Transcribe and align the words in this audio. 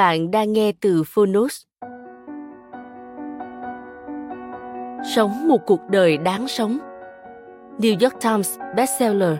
Bạn 0.00 0.30
đang 0.30 0.52
nghe 0.52 0.72
từ 0.80 1.02
Phonos. 1.06 1.62
Sống 5.14 5.48
một 5.48 5.58
cuộc 5.66 5.80
đời 5.90 6.16
đáng 6.16 6.48
sống. 6.48 6.78
New 7.78 7.96
York 8.00 8.20
Times 8.20 8.58
bestseller. 8.76 9.36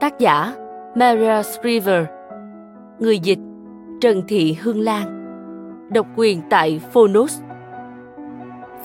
Tác 0.00 0.18
giả 0.18 0.54
Maria 0.94 1.42
Shriver. 1.42 2.04
Người 2.98 3.18
dịch, 3.18 3.38
Trần 4.00 4.22
Thị 4.28 4.56
Hương 4.60 4.80
Lan. 4.80 5.04
Độc 5.92 6.06
quyền 6.16 6.42
tại 6.50 6.80
Phonos. 6.92 7.40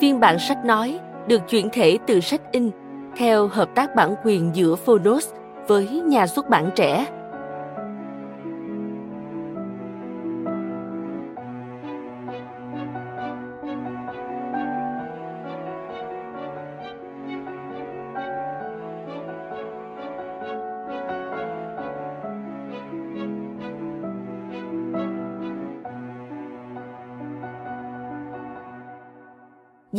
Phiên 0.00 0.20
bản 0.20 0.38
sách 0.38 0.64
nói 0.64 1.00
được 1.28 1.40
chuyển 1.48 1.68
thể 1.72 1.98
từ 2.06 2.20
sách 2.20 2.42
in 2.52 2.70
theo 3.16 3.48
hợp 3.48 3.68
tác 3.74 3.94
bản 3.94 4.14
quyền 4.24 4.50
giữa 4.54 4.74
Phonos 4.74 5.28
với 5.68 5.88
nhà 5.88 6.26
xuất 6.26 6.48
bản 6.48 6.70
trẻ 6.74 7.06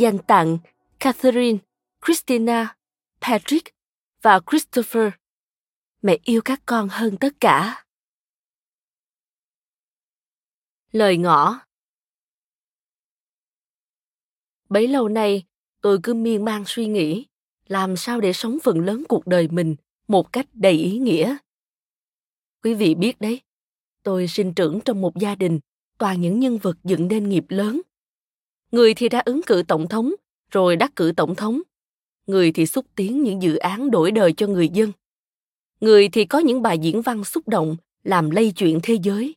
dành 0.00 0.18
tặng 0.26 0.58
Catherine, 1.00 1.58
Christina, 2.06 2.76
Patrick 3.20 3.74
và 4.22 4.40
Christopher. 4.50 5.12
Mẹ 6.02 6.18
yêu 6.22 6.40
các 6.44 6.62
con 6.66 6.88
hơn 6.90 7.16
tất 7.16 7.32
cả. 7.40 7.84
Lời 10.92 11.16
ngỏ 11.16 11.60
Bấy 14.68 14.88
lâu 14.88 15.08
nay, 15.08 15.46
tôi 15.80 15.98
cứ 16.02 16.14
miên 16.14 16.44
man 16.44 16.64
suy 16.66 16.86
nghĩ 16.86 17.26
làm 17.66 17.96
sao 17.96 18.20
để 18.20 18.32
sống 18.32 18.58
phần 18.62 18.80
lớn 18.80 19.04
cuộc 19.08 19.26
đời 19.26 19.48
mình 19.48 19.76
một 20.08 20.32
cách 20.32 20.46
đầy 20.52 20.72
ý 20.72 20.98
nghĩa. 20.98 21.36
Quý 22.62 22.74
vị 22.74 22.94
biết 22.94 23.20
đấy, 23.20 23.40
tôi 24.02 24.28
sinh 24.28 24.54
trưởng 24.54 24.80
trong 24.84 25.00
một 25.00 25.16
gia 25.16 25.34
đình 25.34 25.60
toàn 25.98 26.20
những 26.20 26.40
nhân 26.40 26.58
vật 26.58 26.76
dựng 26.84 27.08
nên 27.08 27.28
nghiệp 27.28 27.44
lớn 27.48 27.82
người 28.70 28.94
thì 28.94 29.08
đã 29.08 29.22
ứng 29.24 29.40
cử 29.46 29.62
tổng 29.68 29.88
thống, 29.88 30.14
rồi 30.50 30.76
đắc 30.76 30.96
cử 30.96 31.12
tổng 31.16 31.34
thống. 31.34 31.62
Người 32.26 32.52
thì 32.52 32.66
xúc 32.66 32.86
tiến 32.96 33.22
những 33.22 33.42
dự 33.42 33.56
án 33.56 33.90
đổi 33.90 34.10
đời 34.10 34.32
cho 34.32 34.46
người 34.46 34.68
dân. 34.68 34.92
Người 35.80 36.08
thì 36.08 36.24
có 36.24 36.38
những 36.38 36.62
bài 36.62 36.78
diễn 36.78 37.02
văn 37.02 37.24
xúc 37.24 37.48
động, 37.48 37.76
làm 38.04 38.30
lây 38.30 38.50
chuyển 38.50 38.80
thế 38.82 38.96
giới. 39.02 39.34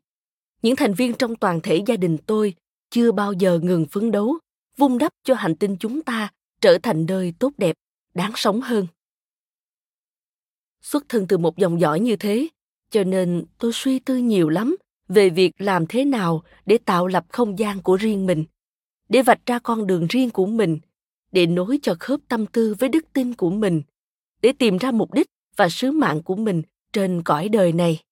Những 0.62 0.76
thành 0.76 0.94
viên 0.94 1.14
trong 1.14 1.36
toàn 1.36 1.60
thể 1.62 1.84
gia 1.86 1.96
đình 1.96 2.18
tôi 2.26 2.54
chưa 2.90 3.12
bao 3.12 3.34
giờ 3.34 3.60
ngừng 3.64 3.86
phấn 3.86 4.12
đấu, 4.12 4.38
vun 4.78 4.98
đắp 4.98 5.12
cho 5.24 5.34
hành 5.34 5.56
tinh 5.56 5.78
chúng 5.80 6.02
ta 6.02 6.32
trở 6.62 6.78
thành 6.84 7.06
nơi 7.06 7.34
tốt 7.40 7.52
đẹp, 7.58 7.76
đáng 8.14 8.32
sống 8.36 8.62
hơn. 8.62 8.88
Xuất 10.82 11.10
thân 11.10 11.28
từ 11.28 11.38
một 11.38 11.58
dòng 11.58 11.80
dõi 11.80 12.00
như 12.00 12.16
thế, 12.16 12.48
cho 12.90 13.04
nên 13.04 13.46
tôi 13.58 13.72
suy 13.74 14.00
tư 14.00 14.18
nhiều 14.18 14.50
lắm 14.50 14.76
về 15.08 15.30
việc 15.30 15.52
làm 15.58 15.88
thế 15.88 16.06
nào 16.06 16.44
để 16.66 16.78
tạo 16.78 17.08
lập 17.08 17.26
không 17.30 17.60
gian 17.60 17.82
của 17.82 17.98
riêng 17.98 18.26
mình 18.26 18.46
để 19.14 19.22
vạch 19.22 19.46
ra 19.46 19.60
con 19.60 19.88
đường 19.88 20.08
riêng 20.10 20.30
của 20.30 20.46
mình, 20.46 20.80
để 21.32 21.46
nối 21.46 21.80
cho 21.82 21.96
khớp 22.00 22.20
tâm 22.28 22.46
tư 22.46 22.76
với 22.80 22.90
đức 22.90 23.06
tin 23.14 23.34
của 23.34 23.50
mình, 23.50 23.82
để 24.42 24.54
tìm 24.60 24.78
ra 24.78 24.92
mục 24.92 25.14
đích 25.14 25.28
và 25.56 25.70
sứ 25.70 25.92
mạng 25.92 26.22
của 26.24 26.36
mình 26.36 26.62
trên 26.94 27.22
cõi 27.24 27.50
đời 27.50 27.74
này. 27.74 28.04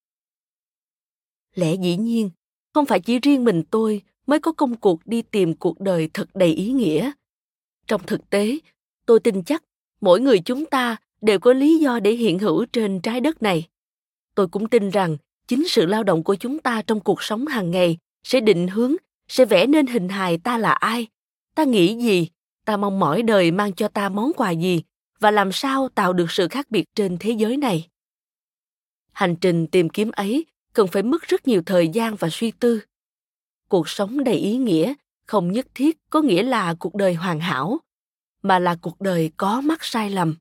Lẽ 1.56 1.76
dĩ 1.76 1.98
nhiên, 1.98 2.30
không 2.74 2.86
phải 2.86 3.00
chỉ 3.00 3.20
riêng 3.20 3.44
mình 3.44 3.64
tôi 3.72 4.02
mới 4.28 4.40
có 4.40 4.52
công 4.52 4.76
cuộc 4.76 5.00
đi 5.06 5.22
tìm 5.22 5.54
cuộc 5.54 5.80
đời 5.80 6.10
thật 6.14 6.30
đầy 6.34 6.54
ý 6.54 6.72
nghĩa. 6.72 7.12
Trong 7.88 8.02
thực 8.08 8.30
tế, 8.30 8.58
tôi 9.06 9.20
tin 9.20 9.44
chắc 9.44 9.64
mỗi 10.02 10.20
người 10.22 10.40
chúng 10.40 10.66
ta 10.66 10.96
đều 11.22 11.40
có 11.40 11.54
lý 11.54 11.78
do 11.78 12.00
để 12.00 12.12
hiện 12.12 12.40
hữu 12.40 12.66
trên 12.66 13.02
trái 13.02 13.22
đất 13.22 13.44
này. 13.44 13.68
Tôi 14.36 14.48
cũng 14.48 14.70
tin 14.70 14.90
rằng 14.90 15.18
chính 15.48 15.68
sự 15.68 15.86
lao 15.86 16.04
động 16.04 16.24
của 16.24 16.36
chúng 16.36 16.60
ta 16.60 16.82
trong 16.88 17.00
cuộc 17.00 17.24
sống 17.24 17.48
hàng 17.48 17.72
ngày 17.72 17.98
sẽ 18.24 18.40
định 18.40 18.68
hướng 18.68 18.96
sẽ 19.32 19.46
vẽ 19.46 19.68
nên 19.68 19.88
hình 19.88 20.10
hài 20.10 20.38
ta 20.38 20.58
là 20.58 20.72
ai? 20.72 21.08
Ta 21.56 21.64
nghĩ 21.64 21.96
gì? 21.96 22.28
Ta 22.66 22.78
mong 22.78 23.00
mỏi 23.00 23.22
đời 23.22 23.52
mang 23.52 23.74
cho 23.74 23.88
ta 23.88 24.10
món 24.10 24.32
quà 24.38 24.52
gì? 24.52 24.84
Và 25.20 25.32
làm 25.32 25.52
sao 25.52 25.90
tạo 25.90 26.14
được 26.14 26.32
sự 26.32 26.48
khác 26.48 26.72
biệt 26.72 26.86
trên 26.96 27.18
thế 27.20 27.32
giới 27.32 27.58
này? 27.58 27.88
Hành 29.12 29.36
trình 29.36 29.68
tìm 29.68 29.90
kiếm 29.90 30.12
ấy 30.12 30.46
cần 30.74 30.88
phải 30.88 31.04
mất 31.04 31.22
rất 31.22 31.48
nhiều 31.48 31.62
thời 31.66 31.88
gian 31.88 32.16
và 32.16 32.30
suy 32.32 32.52
tư. 32.52 32.82
Cuộc 33.70 33.90
sống 33.90 34.24
đầy 34.24 34.36
ý 34.36 34.58
nghĩa 34.58 34.94
không 35.28 35.52
nhất 35.52 35.68
thiết 35.76 35.98
có 36.10 36.22
nghĩa 36.22 36.44
là 36.44 36.74
cuộc 36.74 36.96
đời 36.96 37.14
hoàn 37.14 37.40
hảo, 37.40 37.80
mà 38.42 38.60
là 38.60 38.76
cuộc 38.82 39.02
đời 39.02 39.32
có 39.38 39.62
mắc 39.62 39.84
sai 39.84 40.10
lầm. 40.10 40.36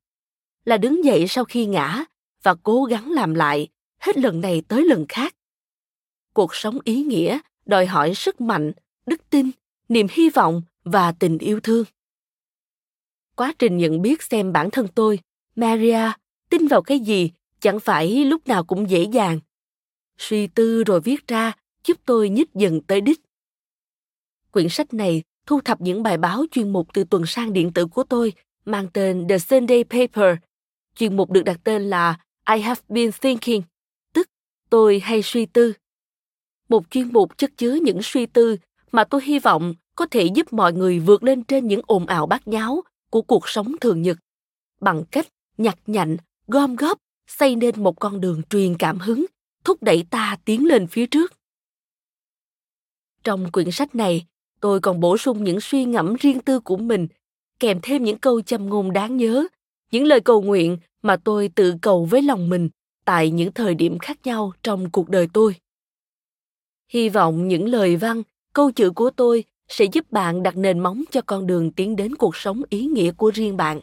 Là 0.64 0.76
đứng 0.76 1.04
dậy 1.04 1.28
sau 1.28 1.44
khi 1.44 1.66
ngã 1.66 2.04
và 2.42 2.54
cố 2.62 2.84
gắng 2.84 3.10
làm 3.10 3.34
lại 3.34 3.68
hết 3.98 4.16
lần 4.16 4.40
này 4.40 4.62
tới 4.68 4.84
lần 4.84 5.04
khác. 5.08 5.34
Cuộc 6.34 6.54
sống 6.54 6.78
ý 6.84 7.02
nghĩa 7.02 7.38
đòi 7.70 7.86
hỏi 7.86 8.14
sức 8.14 8.40
mạnh 8.40 8.72
đức 9.06 9.30
tin 9.30 9.50
niềm 9.88 10.06
hy 10.10 10.30
vọng 10.30 10.62
và 10.84 11.12
tình 11.12 11.38
yêu 11.38 11.60
thương. 11.60 11.84
Quá 13.36 13.52
trình 13.58 13.76
nhận 13.76 14.02
biết 14.02 14.22
xem 14.22 14.52
bản 14.52 14.70
thân 14.70 14.88
tôi 14.94 15.18
maria 15.56 16.12
tin 16.50 16.66
vào 16.66 16.82
cái 16.82 16.98
gì 16.98 17.30
chẳng 17.60 17.80
phải 17.80 18.24
lúc 18.24 18.48
nào 18.48 18.64
cũng 18.64 18.90
dễ 18.90 19.02
dàng. 19.12 19.40
Suy 20.18 20.46
tư 20.46 20.84
rồi 20.84 21.00
viết 21.00 21.26
ra 21.26 21.52
giúp 21.86 21.98
tôi 22.04 22.28
nhích 22.28 22.54
dần 22.54 22.80
tới 22.80 23.00
đích. 23.00 23.20
Quyển 24.50 24.68
sách 24.68 24.94
này 24.94 25.22
thu 25.46 25.60
thập 25.60 25.80
những 25.80 26.02
bài 26.02 26.16
báo 26.16 26.44
chuyên 26.50 26.72
mục 26.72 26.88
từ 26.94 27.04
tuần 27.04 27.26
sang 27.26 27.52
điện 27.52 27.72
tử 27.72 27.86
của 27.86 28.02
tôi 28.02 28.32
mang 28.64 28.88
tên 28.92 29.26
The 29.28 29.38
Sunday 29.38 29.84
Paper. 29.84 30.36
Chuyên 30.94 31.16
mục 31.16 31.30
được 31.30 31.42
đặt 31.42 31.60
tên 31.64 31.82
là 31.82 32.18
I 32.54 32.60
have 32.60 32.80
been 32.88 33.12
thinking, 33.12 33.62
tức 34.12 34.28
tôi 34.70 35.00
hay 35.00 35.22
suy 35.22 35.46
tư 35.46 35.72
một 36.70 36.90
chuyên 36.90 37.12
mục 37.12 37.38
chất 37.38 37.50
chứa 37.56 37.74
những 37.82 38.00
suy 38.02 38.26
tư 38.26 38.56
mà 38.92 39.04
tôi 39.04 39.22
hy 39.24 39.38
vọng 39.38 39.74
có 39.96 40.06
thể 40.10 40.24
giúp 40.34 40.52
mọi 40.52 40.72
người 40.72 40.98
vượt 40.98 41.22
lên 41.22 41.44
trên 41.44 41.66
những 41.66 41.80
ồn 41.86 42.06
ào 42.06 42.26
bát 42.26 42.48
nháo 42.48 42.82
của 43.10 43.22
cuộc 43.22 43.48
sống 43.48 43.72
thường 43.80 44.02
nhật. 44.02 44.18
Bằng 44.80 45.04
cách 45.10 45.26
nhặt 45.58 45.78
nhạnh, 45.86 46.16
gom 46.46 46.76
góp, 46.76 46.98
xây 47.26 47.56
nên 47.56 47.82
một 47.82 48.00
con 48.00 48.20
đường 48.20 48.42
truyền 48.50 48.76
cảm 48.78 48.98
hứng, 48.98 49.26
thúc 49.64 49.82
đẩy 49.82 50.04
ta 50.10 50.38
tiến 50.44 50.66
lên 50.66 50.86
phía 50.86 51.06
trước. 51.06 51.32
Trong 53.24 53.52
quyển 53.52 53.70
sách 53.70 53.94
này, 53.94 54.26
tôi 54.60 54.80
còn 54.80 55.00
bổ 55.00 55.16
sung 55.16 55.44
những 55.44 55.60
suy 55.60 55.84
ngẫm 55.84 56.14
riêng 56.14 56.40
tư 56.40 56.60
của 56.60 56.76
mình, 56.76 57.08
kèm 57.60 57.78
thêm 57.82 58.04
những 58.04 58.18
câu 58.18 58.40
châm 58.40 58.66
ngôn 58.66 58.92
đáng 58.92 59.16
nhớ, 59.16 59.46
những 59.90 60.04
lời 60.04 60.20
cầu 60.20 60.42
nguyện 60.42 60.78
mà 61.02 61.16
tôi 61.16 61.50
tự 61.54 61.74
cầu 61.82 62.04
với 62.04 62.22
lòng 62.22 62.48
mình 62.48 62.68
tại 63.04 63.30
những 63.30 63.52
thời 63.52 63.74
điểm 63.74 63.98
khác 63.98 64.18
nhau 64.24 64.52
trong 64.62 64.90
cuộc 64.90 65.08
đời 65.08 65.28
tôi 65.32 65.54
hy 66.90 67.08
vọng 67.08 67.48
những 67.48 67.68
lời 67.68 67.96
văn, 67.96 68.22
câu 68.52 68.70
chữ 68.70 68.90
của 68.90 69.10
tôi 69.10 69.44
sẽ 69.68 69.84
giúp 69.84 70.12
bạn 70.12 70.42
đặt 70.42 70.56
nền 70.56 70.78
móng 70.78 71.02
cho 71.10 71.20
con 71.20 71.46
đường 71.46 71.72
tiến 71.72 71.96
đến 71.96 72.14
cuộc 72.14 72.36
sống 72.36 72.62
ý 72.70 72.86
nghĩa 72.86 73.12
của 73.12 73.30
riêng 73.34 73.56
bạn. 73.56 73.80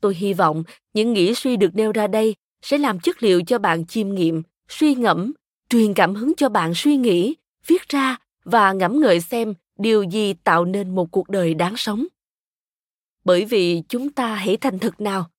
Tôi 0.00 0.14
hy 0.14 0.34
vọng 0.34 0.62
những 0.94 1.12
nghĩ 1.12 1.34
suy 1.34 1.56
được 1.56 1.74
nêu 1.74 1.92
ra 1.92 2.06
đây 2.06 2.34
sẽ 2.62 2.78
làm 2.78 3.00
chất 3.00 3.22
liệu 3.22 3.42
cho 3.46 3.58
bạn 3.58 3.86
chiêm 3.86 4.14
nghiệm, 4.14 4.42
suy 4.68 4.94
ngẫm, 4.94 5.32
truyền 5.70 5.94
cảm 5.94 6.14
hứng 6.14 6.32
cho 6.36 6.48
bạn 6.48 6.72
suy 6.74 6.96
nghĩ, 6.96 7.34
viết 7.66 7.88
ra 7.88 8.16
và 8.44 8.72
ngẫm 8.72 9.00
ngợi 9.00 9.20
xem 9.20 9.54
điều 9.78 10.02
gì 10.02 10.34
tạo 10.34 10.64
nên 10.64 10.94
một 10.94 11.10
cuộc 11.10 11.28
đời 11.28 11.54
đáng 11.54 11.76
sống. 11.76 12.06
Bởi 13.24 13.44
vì 13.44 13.82
chúng 13.88 14.10
ta 14.10 14.34
hãy 14.34 14.56
thành 14.56 14.78
thực 14.78 15.00
nào. 15.00 15.30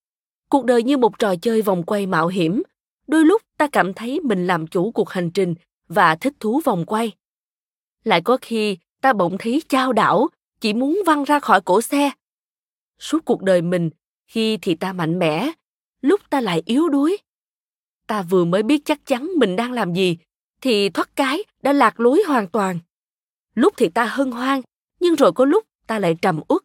Cuộc 0.49 0.65
đời 0.65 0.83
như 0.83 0.97
một 0.97 1.19
trò 1.19 1.35
chơi 1.41 1.61
vòng 1.61 1.83
quay 1.83 2.05
mạo 2.05 2.27
hiểm, 2.27 2.63
đôi 3.07 3.25
lúc 3.25 3.41
ta 3.57 3.67
cảm 3.67 3.93
thấy 3.93 4.19
mình 4.19 4.47
làm 4.47 4.67
chủ 4.67 4.91
cuộc 4.91 5.09
hành 5.09 5.31
trình 5.31 5.55
và 5.93 6.15
thích 6.15 6.33
thú 6.39 6.61
vòng 6.65 6.85
quay. 6.85 7.11
Lại 8.03 8.21
có 8.21 8.37
khi, 8.41 8.77
ta 9.01 9.13
bỗng 9.13 9.37
thấy 9.39 9.61
chao 9.69 9.93
đảo, 9.93 10.27
chỉ 10.61 10.73
muốn 10.73 10.99
văng 11.05 11.23
ra 11.23 11.39
khỏi 11.39 11.61
cổ 11.61 11.81
xe. 11.81 12.11
Suốt 12.99 13.25
cuộc 13.25 13.41
đời 13.41 13.61
mình, 13.61 13.89
khi 14.27 14.57
thì 14.61 14.75
ta 14.75 14.93
mạnh 14.93 15.19
mẽ, 15.19 15.51
lúc 16.01 16.21
ta 16.29 16.41
lại 16.41 16.61
yếu 16.65 16.89
đuối. 16.89 17.17
Ta 18.07 18.21
vừa 18.21 18.45
mới 18.45 18.63
biết 18.63 18.81
chắc 18.85 19.05
chắn 19.05 19.29
mình 19.37 19.55
đang 19.55 19.71
làm 19.71 19.93
gì, 19.93 20.17
thì 20.61 20.89
thoát 20.89 21.15
cái 21.15 21.43
đã 21.63 21.73
lạc 21.73 21.99
lối 21.99 22.23
hoàn 22.27 22.47
toàn. 22.47 22.79
Lúc 23.55 23.73
thì 23.77 23.89
ta 23.89 24.05
hân 24.05 24.31
hoan, 24.31 24.61
nhưng 24.99 25.15
rồi 25.15 25.31
có 25.31 25.45
lúc 25.45 25.65
ta 25.87 25.99
lại 25.99 26.15
trầm 26.21 26.41
uất. 26.47 26.61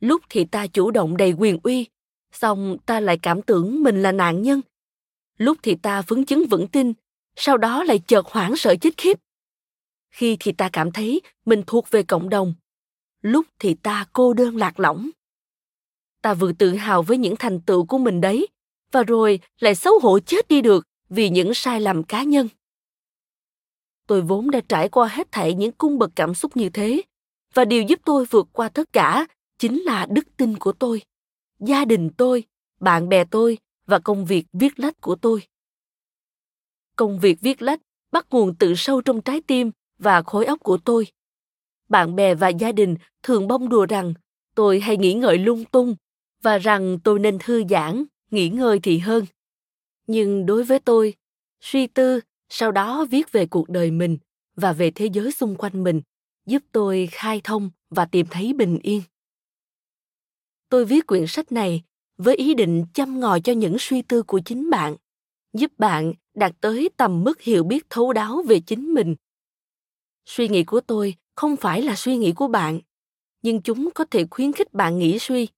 Lúc 0.00 0.22
thì 0.28 0.44
ta 0.44 0.66
chủ 0.66 0.90
động 0.90 1.16
đầy 1.16 1.32
quyền 1.32 1.58
uy, 1.62 1.86
xong 2.32 2.76
ta 2.86 3.00
lại 3.00 3.18
cảm 3.22 3.42
tưởng 3.42 3.82
mình 3.82 4.02
là 4.02 4.12
nạn 4.12 4.42
nhân. 4.42 4.60
Lúc 5.38 5.58
thì 5.62 5.76
ta 5.82 6.02
phấn 6.02 6.24
chứng 6.24 6.46
vững 6.46 6.68
tin 6.68 6.92
sau 7.42 7.56
đó 7.56 7.84
lại 7.84 7.98
chợt 8.06 8.26
hoảng 8.26 8.56
sợ 8.56 8.74
chết 8.80 8.96
khiếp. 8.96 9.18
Khi 10.10 10.36
thì 10.40 10.52
ta 10.52 10.70
cảm 10.72 10.92
thấy 10.92 11.20
mình 11.44 11.62
thuộc 11.66 11.90
về 11.90 12.02
cộng 12.02 12.28
đồng, 12.28 12.54
lúc 13.22 13.46
thì 13.58 13.74
ta 13.74 14.06
cô 14.12 14.34
đơn 14.34 14.56
lạc 14.56 14.80
lõng. 14.80 15.10
Ta 16.22 16.34
vừa 16.34 16.52
tự 16.52 16.74
hào 16.74 17.02
với 17.02 17.18
những 17.18 17.36
thành 17.36 17.60
tựu 17.60 17.86
của 17.86 17.98
mình 17.98 18.20
đấy, 18.20 18.46
và 18.92 19.02
rồi 19.02 19.40
lại 19.60 19.74
xấu 19.74 19.98
hổ 19.98 20.18
chết 20.20 20.48
đi 20.48 20.60
được 20.60 20.86
vì 21.08 21.28
những 21.28 21.54
sai 21.54 21.80
lầm 21.80 22.02
cá 22.02 22.22
nhân. 22.22 22.48
Tôi 24.06 24.22
vốn 24.22 24.50
đã 24.50 24.60
trải 24.68 24.88
qua 24.88 25.08
hết 25.08 25.32
thảy 25.32 25.54
những 25.54 25.72
cung 25.72 25.98
bậc 25.98 26.10
cảm 26.16 26.34
xúc 26.34 26.56
như 26.56 26.68
thế, 26.68 27.02
và 27.54 27.64
điều 27.64 27.82
giúp 27.82 28.00
tôi 28.04 28.24
vượt 28.24 28.48
qua 28.52 28.68
tất 28.68 28.92
cả 28.92 29.26
chính 29.58 29.82
là 29.82 30.06
đức 30.10 30.36
tin 30.36 30.58
của 30.58 30.72
tôi, 30.72 31.02
gia 31.60 31.84
đình 31.84 32.10
tôi, 32.16 32.44
bạn 32.80 33.08
bè 33.08 33.24
tôi 33.24 33.58
và 33.86 33.98
công 33.98 34.24
việc 34.24 34.46
viết 34.52 34.80
lách 34.80 35.00
của 35.00 35.14
tôi 35.14 35.49
công 37.00 37.18
việc 37.18 37.40
viết 37.40 37.62
lách, 37.62 37.80
bắt 38.12 38.26
nguồn 38.30 38.54
từ 38.58 38.74
sâu 38.74 39.00
trong 39.00 39.22
trái 39.22 39.40
tim 39.40 39.70
và 39.98 40.22
khối 40.22 40.44
óc 40.44 40.60
của 40.60 40.78
tôi. 40.84 41.06
Bạn 41.88 42.16
bè 42.16 42.34
và 42.34 42.48
gia 42.48 42.72
đình 42.72 42.96
thường 43.22 43.48
bông 43.48 43.68
đùa 43.68 43.86
rằng, 43.86 44.14
tôi 44.54 44.80
hay 44.80 44.96
nghĩ 44.96 45.14
ngợi 45.14 45.38
lung 45.38 45.64
tung 45.64 45.96
và 46.42 46.58
rằng 46.58 46.98
tôi 47.04 47.18
nên 47.18 47.38
thư 47.38 47.62
giãn, 47.70 48.04
nghỉ 48.30 48.48
ngơi 48.48 48.80
thì 48.82 48.98
hơn. 48.98 49.24
Nhưng 50.06 50.46
đối 50.46 50.64
với 50.64 50.78
tôi, 50.78 51.14
suy 51.60 51.86
tư, 51.86 52.20
sau 52.48 52.72
đó 52.72 53.06
viết 53.10 53.32
về 53.32 53.46
cuộc 53.46 53.68
đời 53.68 53.90
mình 53.90 54.18
và 54.56 54.72
về 54.72 54.90
thế 54.90 55.06
giới 55.12 55.32
xung 55.32 55.56
quanh 55.56 55.84
mình, 55.84 56.00
giúp 56.46 56.62
tôi 56.72 57.08
khai 57.12 57.40
thông 57.44 57.70
và 57.90 58.04
tìm 58.04 58.26
thấy 58.30 58.52
bình 58.52 58.78
yên. 58.82 59.02
Tôi 60.68 60.84
viết 60.84 61.06
quyển 61.06 61.26
sách 61.26 61.52
này 61.52 61.82
với 62.18 62.36
ý 62.36 62.54
định 62.54 62.84
chăm 62.94 63.20
ngòi 63.20 63.40
cho 63.40 63.52
những 63.52 63.76
suy 63.78 64.02
tư 64.02 64.22
của 64.22 64.40
chính 64.44 64.70
bạn, 64.70 64.96
giúp 65.52 65.72
bạn 65.78 66.12
đạt 66.34 66.52
tới 66.60 66.88
tầm 66.96 67.24
mức 67.24 67.40
hiểu 67.40 67.64
biết 67.64 67.86
thấu 67.90 68.12
đáo 68.12 68.42
về 68.48 68.60
chính 68.60 68.94
mình. 68.94 69.14
Suy 70.26 70.48
nghĩ 70.48 70.64
của 70.64 70.80
tôi 70.80 71.14
không 71.36 71.56
phải 71.56 71.82
là 71.82 71.96
suy 71.96 72.16
nghĩ 72.16 72.32
của 72.32 72.48
bạn, 72.48 72.80
nhưng 73.42 73.62
chúng 73.62 73.90
có 73.94 74.04
thể 74.10 74.24
khuyến 74.30 74.52
khích 74.52 74.74
bạn 74.74 74.98
nghĩ 74.98 75.18
suy. 75.18 75.48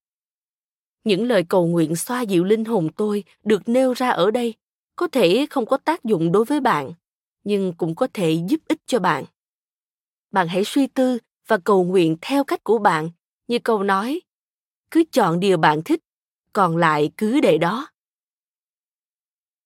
Những 1.04 1.28
lời 1.28 1.44
cầu 1.48 1.66
nguyện 1.66 1.96
xoa 1.96 2.22
dịu 2.22 2.44
linh 2.44 2.64
hồn 2.64 2.88
tôi 2.96 3.24
được 3.44 3.68
nêu 3.68 3.92
ra 3.92 4.10
ở 4.10 4.30
đây 4.30 4.54
có 4.96 5.08
thể 5.12 5.46
không 5.50 5.66
có 5.66 5.76
tác 5.76 6.04
dụng 6.04 6.32
đối 6.32 6.44
với 6.44 6.60
bạn, 6.60 6.92
nhưng 7.44 7.72
cũng 7.76 7.94
có 7.94 8.08
thể 8.14 8.38
giúp 8.48 8.60
ích 8.68 8.78
cho 8.86 8.98
bạn. 8.98 9.24
Bạn 10.30 10.48
hãy 10.48 10.64
suy 10.64 10.86
tư 10.86 11.18
và 11.46 11.58
cầu 11.58 11.84
nguyện 11.84 12.16
theo 12.20 12.44
cách 12.44 12.64
của 12.64 12.78
bạn, 12.78 13.10
như 13.48 13.58
câu 13.58 13.82
nói, 13.82 14.20
cứ 14.90 15.04
chọn 15.12 15.40
điều 15.40 15.56
bạn 15.56 15.82
thích, 15.84 16.00
còn 16.52 16.76
lại 16.76 17.10
cứ 17.16 17.40
để 17.40 17.58
đó. 17.58 17.88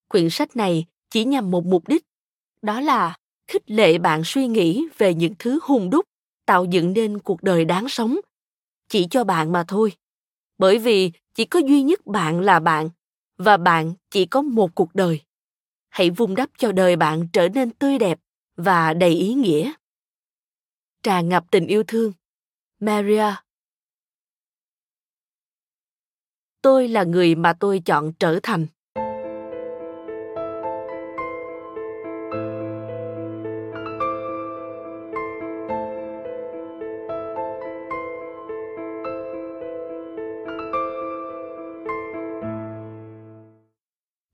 Quyển 0.09 0.31
sách 0.31 0.57
này 0.57 0.87
chỉ 1.17 1.25
nhằm 1.25 1.51
một 1.51 1.67
mục 1.67 1.89
đích, 1.89 2.05
đó 2.63 2.81
là 2.81 3.17
khích 3.47 3.71
lệ 3.71 3.99
bạn 3.99 4.23
suy 4.25 4.47
nghĩ 4.47 4.87
về 4.99 5.15
những 5.15 5.35
thứ 5.39 5.59
hung 5.63 5.91
đúc 5.91 6.09
tạo 6.47 6.65
dựng 6.65 6.93
nên 6.93 7.19
cuộc 7.19 7.43
đời 7.43 7.65
đáng 7.65 7.89
sống. 7.89 8.17
Chỉ 8.89 9.07
cho 9.11 9.25
bạn 9.25 9.53
mà 9.53 9.65
thôi. 9.69 9.93
Bởi 10.59 10.79
vì 10.79 11.13
chỉ 11.35 11.45
có 11.45 11.59
duy 11.59 11.83
nhất 11.83 12.07
bạn 12.07 12.41
là 12.41 12.61
bạn, 12.61 12.91
và 13.39 13.57
bạn 13.57 13.95
chỉ 14.11 14.27
có 14.27 14.43
một 14.43 14.75
cuộc 14.75 14.95
đời. 14.95 15.21
Hãy 15.89 16.11
vun 16.11 16.35
đắp 16.35 16.51
cho 16.59 16.73
đời 16.73 16.97
bạn 16.97 17.29
trở 17.33 17.49
nên 17.49 17.71
tươi 17.71 17.99
đẹp 17.99 18.19
và 18.57 18.95
đầy 18.95 19.11
ý 19.11 19.35
nghĩa. 19.35 19.73
Tràn 21.03 21.29
ngập 21.29 21.45
tình 21.51 21.67
yêu 21.67 21.83
thương. 21.87 22.13
Maria. 22.81 23.35
Tôi 26.63 26.89
là 26.89 27.05
người 27.05 27.35
mà 27.35 27.53
tôi 27.61 27.83
chọn 27.85 28.13
trở 28.19 28.41
thành. 28.43 28.67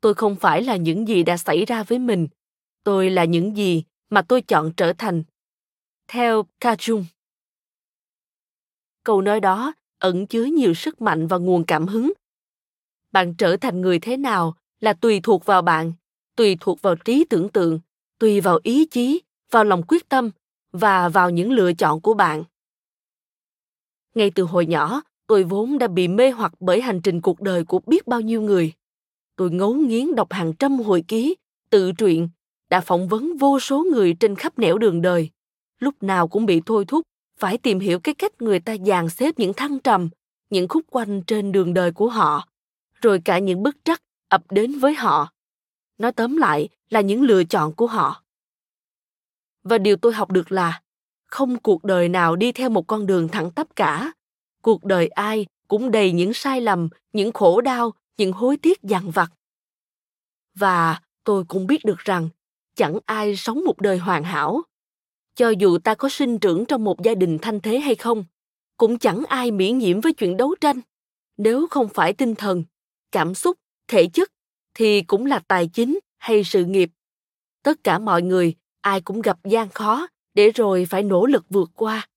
Tôi 0.03 0.15
không 0.15 0.37
phải 0.37 0.63
là 0.63 0.77
những 0.77 1.09
gì 1.09 1.23
đã 1.23 1.37
xảy 1.37 1.65
ra 1.65 1.83
với 1.83 1.99
mình. 1.99 2.29
Tôi 2.85 3.11
là 3.11 3.25
những 3.25 3.57
gì 3.57 3.85
mà 4.11 4.23
tôi 4.23 4.43
chọn 4.43 4.73
trở 4.77 4.93
thành. 4.93 5.23
Theo 6.09 6.47
kajun 6.61 7.05
câu 9.05 9.23
nói 9.23 9.41
đó 9.41 9.73
ẩn 9.99 10.27
chứa 10.27 10.45
nhiều 10.45 10.75
sức 10.75 11.01
mạnh 11.03 11.27
và 11.27 11.39
nguồn 11.39 11.65
cảm 11.65 11.87
hứng. 11.87 12.13
Bạn 13.13 13.35
trở 13.35 13.57
thành 13.57 13.81
người 13.81 13.99
thế 13.99 14.17
nào 14.17 14.55
là 14.81 14.93
tùy 14.93 15.21
thuộc 15.21 15.47
vào 15.47 15.63
bạn, 15.63 15.93
tùy 16.37 16.57
thuộc 16.61 16.83
vào 16.83 16.95
trí 16.95 17.25
tưởng 17.31 17.49
tượng, 17.49 17.81
tùy 18.19 18.41
vào 18.41 18.59
ý 18.63 18.87
chí, 18.87 19.21
vào 19.51 19.65
lòng 19.65 19.83
quyết 19.89 20.09
tâm 20.09 20.31
và 20.73 21.09
vào 21.09 21.31
những 21.31 21.53
lựa 21.53 21.73
chọn 21.73 22.01
của 22.01 22.15
bạn. 22.15 22.45
Ngay 24.15 24.31
từ 24.31 24.43
hồi 24.43 24.67
nhỏ, 24.67 25.03
tôi 25.27 25.45
vốn 25.45 25.79
đã 25.79 25.89
bị 25.89 26.09
mê 26.09 26.31
hoặc 26.31 26.53
bởi 26.61 26.81
hành 26.81 27.01
trình 27.01 27.21
cuộc 27.21 27.41
đời 27.41 27.65
của 27.65 27.81
biết 27.87 28.07
bao 28.07 28.21
nhiêu 28.21 28.43
người 28.43 28.73
tôi 29.37 29.51
ngấu 29.51 29.75
nghiến 29.75 30.15
đọc 30.15 30.33
hàng 30.33 30.53
trăm 30.53 30.79
hồi 30.79 31.05
ký, 31.09 31.37
tự 31.71 31.93
truyện, 31.93 32.29
đã 32.71 32.81
phỏng 32.81 33.09
vấn 33.09 33.37
vô 33.37 33.61
số 33.61 33.85
người 33.93 34.15
trên 34.21 34.37
khắp 34.37 34.59
nẻo 34.59 34.79
đường 34.79 35.03
đời. 35.03 35.31
Lúc 35.79 36.03
nào 36.03 36.29
cũng 36.29 36.47
bị 36.47 36.61
thôi 36.67 36.85
thúc, 36.89 37.03
phải 37.39 37.59
tìm 37.59 37.81
hiểu 37.81 38.01
cái 38.01 38.15
cách 38.15 38.43
người 38.43 38.61
ta 38.61 38.77
dàn 38.87 39.09
xếp 39.09 39.35
những 39.39 39.53
thăng 39.55 39.79
trầm, 39.79 40.09
những 40.51 40.69
khúc 40.69 40.83
quanh 40.91 41.23
trên 41.27 41.53
đường 41.53 41.75
đời 41.75 41.93
của 41.93 42.09
họ, 42.09 42.49
rồi 43.01 43.21
cả 43.25 43.39
những 43.39 43.63
bức 43.63 43.77
trắc 43.85 44.03
ập 44.29 44.43
đến 44.51 44.79
với 44.79 44.95
họ. 44.95 45.33
Nói 45.99 46.13
tóm 46.13 46.37
lại 46.37 46.69
là 46.91 47.01
những 47.01 47.23
lựa 47.23 47.45
chọn 47.45 47.75
của 47.75 47.87
họ. 47.87 48.23
Và 49.63 49.79
điều 49.79 49.97
tôi 49.97 50.13
học 50.13 50.31
được 50.31 50.53
là, 50.53 50.83
không 51.27 51.59
cuộc 51.59 51.85
đời 51.85 52.09
nào 52.09 52.37
đi 52.37 52.53
theo 52.53 52.71
một 52.71 52.87
con 52.87 53.07
đường 53.07 53.29
thẳng 53.29 53.51
tắp 53.51 53.67
cả. 53.77 54.13
Cuộc 54.63 54.85
đời 54.85 55.09
ai 55.09 55.47
cũng 55.69 55.91
đầy 55.91 56.13
những 56.13 56.35
sai 56.35 56.61
lầm, 56.61 56.89
những 57.13 57.33
khổ 57.33 57.61
đau 57.61 57.93
những 58.17 58.33
hối 58.33 58.57
tiếc 58.57 58.83
dằn 58.83 59.11
vặt. 59.11 59.33
Và 60.55 61.01
tôi 61.25 61.45
cũng 61.49 61.67
biết 61.67 61.85
được 61.85 61.99
rằng 61.99 62.29
chẳng 62.75 62.99
ai 63.07 63.37
sống 63.37 63.65
một 63.65 63.81
đời 63.81 63.99
hoàn 63.99 64.25
hảo. 64.25 64.63
Cho 65.35 65.51
dù 65.51 65.79
ta 65.79 65.95
có 65.95 66.09
sinh 66.09 66.39
trưởng 66.39 66.65
trong 66.67 66.85
một 66.85 67.03
gia 67.03 67.15
đình 67.15 67.39
thanh 67.43 67.61
thế 67.61 67.79
hay 67.79 67.95
không, 67.95 68.25
cũng 68.77 68.99
chẳng 68.99 69.23
ai 69.29 69.51
miễn 69.51 69.79
nhiễm 69.79 70.01
với 70.01 70.13
chuyện 70.13 70.37
đấu 70.37 70.55
tranh. 70.61 70.81
Nếu 71.37 71.67
không 71.71 71.89
phải 71.89 72.13
tinh 72.13 72.35
thần, 72.35 72.65
cảm 73.13 73.35
xúc, 73.35 73.59
thể 73.89 74.07
chất, 74.13 74.33
thì 74.75 75.03
cũng 75.03 75.27
là 75.27 75.39
tài 75.49 75.67
chính 75.67 75.99
hay 76.19 76.45
sự 76.45 76.65
nghiệp. 76.65 76.91
Tất 77.63 77.85
cả 77.85 77.99
mọi 77.99 78.23
người, 78.23 78.55
ai 78.81 79.01
cũng 79.01 79.23
gặp 79.23 79.39
gian 79.45 79.69
khó 79.69 80.07
để 80.35 80.51
rồi 80.51 80.87
phải 80.91 81.03
nỗ 81.03 81.27
lực 81.27 81.45
vượt 81.51 81.71
qua. 81.75 82.09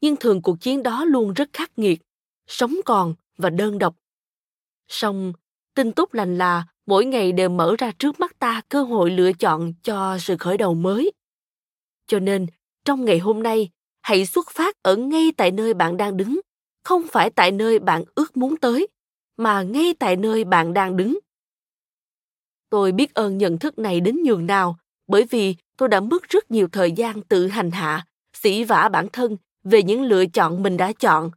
Nhưng 0.00 0.16
thường 0.16 0.42
cuộc 0.42 0.60
chiến 0.60 0.82
đó 0.82 1.04
luôn 1.04 1.32
rất 1.32 1.48
khắc 1.52 1.78
nghiệt, 1.78 2.00
sống 2.46 2.74
còn 2.84 3.14
và 3.36 3.50
đơn 3.50 3.78
độc 3.78 3.96
song 4.88 5.32
tin 5.74 5.92
tốt 5.92 6.08
lành 6.14 6.38
là 6.38 6.64
mỗi 6.86 7.04
ngày 7.04 7.32
đều 7.32 7.48
mở 7.48 7.74
ra 7.78 7.92
trước 7.98 8.20
mắt 8.20 8.38
ta 8.38 8.62
cơ 8.68 8.82
hội 8.82 9.10
lựa 9.10 9.32
chọn 9.32 9.72
cho 9.82 10.18
sự 10.18 10.36
khởi 10.36 10.56
đầu 10.56 10.74
mới 10.74 11.12
cho 12.06 12.18
nên, 12.18 12.46
trong 12.84 13.04
ngày 13.04 13.18
hôm 13.18 13.42
nay, 13.42 13.68
hãy 14.02 14.26
xuất 14.26 14.50
phát 14.50 14.76
ở 14.82 14.96
ngay 14.96 15.32
tại 15.36 15.50
nơi 15.50 15.74
bạn 15.74 15.96
đang 15.96 16.16
đứng, 16.16 16.40
không 16.84 17.02
phải 17.12 17.30
tại 17.30 17.50
nơi 17.50 17.78
bạn 17.78 18.04
ước 18.14 18.36
muốn 18.36 18.56
tới, 18.56 18.88
mà 19.36 19.62
ngay 19.62 19.94
tại 19.98 20.16
nơi 20.16 20.44
bạn 20.44 20.74
đang 20.74 20.96
đứng 20.96 21.18
tôi 22.70 22.92
biết 22.92 23.14
ơn 23.14 23.38
nhận 23.38 23.58
thức 23.58 23.78
này 23.78 24.00
đến 24.00 24.22
nhường 24.24 24.46
nào, 24.46 24.76
bởi 25.06 25.24
vì 25.30 25.54
tôi 25.76 25.88
đã 25.88 26.00
mất 26.00 26.22
rất 26.28 26.50
nhiều 26.50 26.68
thời 26.72 26.92
gian 26.92 27.22
tự 27.22 27.48
hành 27.48 27.70
hạ, 27.70 28.06
xỉ 28.32 28.64
vả 28.64 28.88
bản 28.92 29.08
thân 29.12 29.36
về 29.64 29.82
những 29.82 30.02
lựa 30.02 30.26
chọn 30.26 30.62
mình 30.62 30.76
đã 30.76 30.92
chọn. 30.92 31.30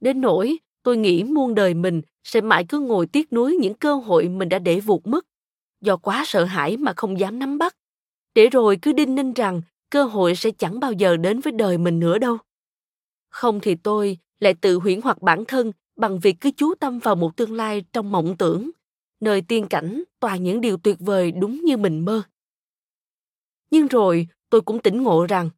Đến 0.00 0.20
nỗi 0.20 0.58
tôi 0.82 0.96
nghĩ 0.96 1.24
muôn 1.24 1.54
đời 1.54 1.74
mình 1.74 2.02
sẽ 2.24 2.40
mãi 2.40 2.64
cứ 2.68 2.78
ngồi 2.78 3.06
tiếc 3.06 3.32
nuối 3.32 3.56
những 3.56 3.74
cơ 3.74 3.94
hội 3.94 4.28
mình 4.28 4.48
đã 4.48 4.58
để 4.58 4.80
vụt 4.80 5.06
mất. 5.06 5.26
Do 5.80 5.96
quá 5.96 6.24
sợ 6.26 6.44
hãi 6.44 6.76
mà 6.76 6.92
không 6.96 7.20
dám 7.20 7.38
nắm 7.38 7.58
bắt. 7.58 7.76
Để 8.34 8.48
rồi 8.48 8.78
cứ 8.82 8.92
đinh 8.92 9.14
ninh 9.14 9.32
rằng 9.32 9.62
cơ 9.90 10.04
hội 10.04 10.34
sẽ 10.36 10.50
chẳng 10.50 10.80
bao 10.80 10.92
giờ 10.92 11.16
đến 11.16 11.40
với 11.40 11.52
đời 11.52 11.78
mình 11.78 12.00
nữa 12.00 12.18
đâu. 12.18 12.38
Không 13.30 13.60
thì 13.60 13.74
tôi 13.74 14.18
lại 14.40 14.54
tự 14.54 14.78
huyễn 14.78 15.00
hoặc 15.00 15.22
bản 15.22 15.44
thân 15.44 15.72
bằng 15.96 16.18
việc 16.18 16.36
cứ 16.40 16.50
chú 16.56 16.74
tâm 16.74 16.98
vào 16.98 17.16
một 17.16 17.36
tương 17.36 17.52
lai 17.52 17.84
trong 17.92 18.12
mộng 18.12 18.36
tưởng, 18.36 18.70
nơi 19.20 19.42
tiên 19.42 19.66
cảnh 19.70 20.02
toàn 20.20 20.42
những 20.42 20.60
điều 20.60 20.76
tuyệt 20.76 20.96
vời 21.00 21.32
đúng 21.32 21.60
như 21.64 21.76
mình 21.76 22.04
mơ. 22.04 22.22
Nhưng 23.70 23.86
rồi 23.86 24.28
tôi 24.50 24.60
cũng 24.60 24.82
tỉnh 24.82 25.02
ngộ 25.02 25.26
rằng 25.26 25.50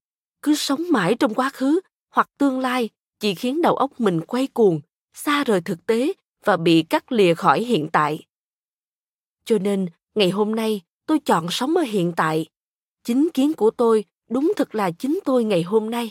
cứ 0.43 0.55
sống 0.55 0.83
mãi 0.91 1.15
trong 1.15 1.35
quá 1.35 1.51
khứ 1.51 1.81
hoặc 2.11 2.31
tương 2.39 2.61
lai 2.61 2.89
chỉ 3.21 3.35
khiến 3.35 3.63
đầu 3.63 3.77
óc 3.77 4.01
mình 4.01 4.21
quay 4.21 4.47
cuồng, 4.47 4.81
xa 5.15 5.45
rời 5.45 5.61
thực 5.61 5.87
tế 5.87 6.13
và 6.45 6.57
bị 6.57 6.83
cắt 6.83 7.13
lìa 7.13 7.35
khỏi 7.35 7.61
hiện 7.61 7.89
tại. 7.93 8.27
Cho 9.45 9.59
nên, 9.59 9.87
ngày 10.15 10.31
hôm 10.31 10.55
nay, 10.55 10.81
tôi 11.07 11.19
chọn 11.19 11.47
sống 11.51 11.77
ở 11.77 11.83
hiện 11.83 12.13
tại. 12.17 12.47
Chính 13.05 13.29
kiến 13.35 13.53
của 13.55 13.71
tôi, 13.71 14.05
đúng 14.31 14.53
thực 14.57 14.75
là 14.75 14.91
chính 14.91 15.21
tôi 15.25 15.45
ngày 15.45 15.63
hôm 15.63 15.91
nay. 15.91 16.11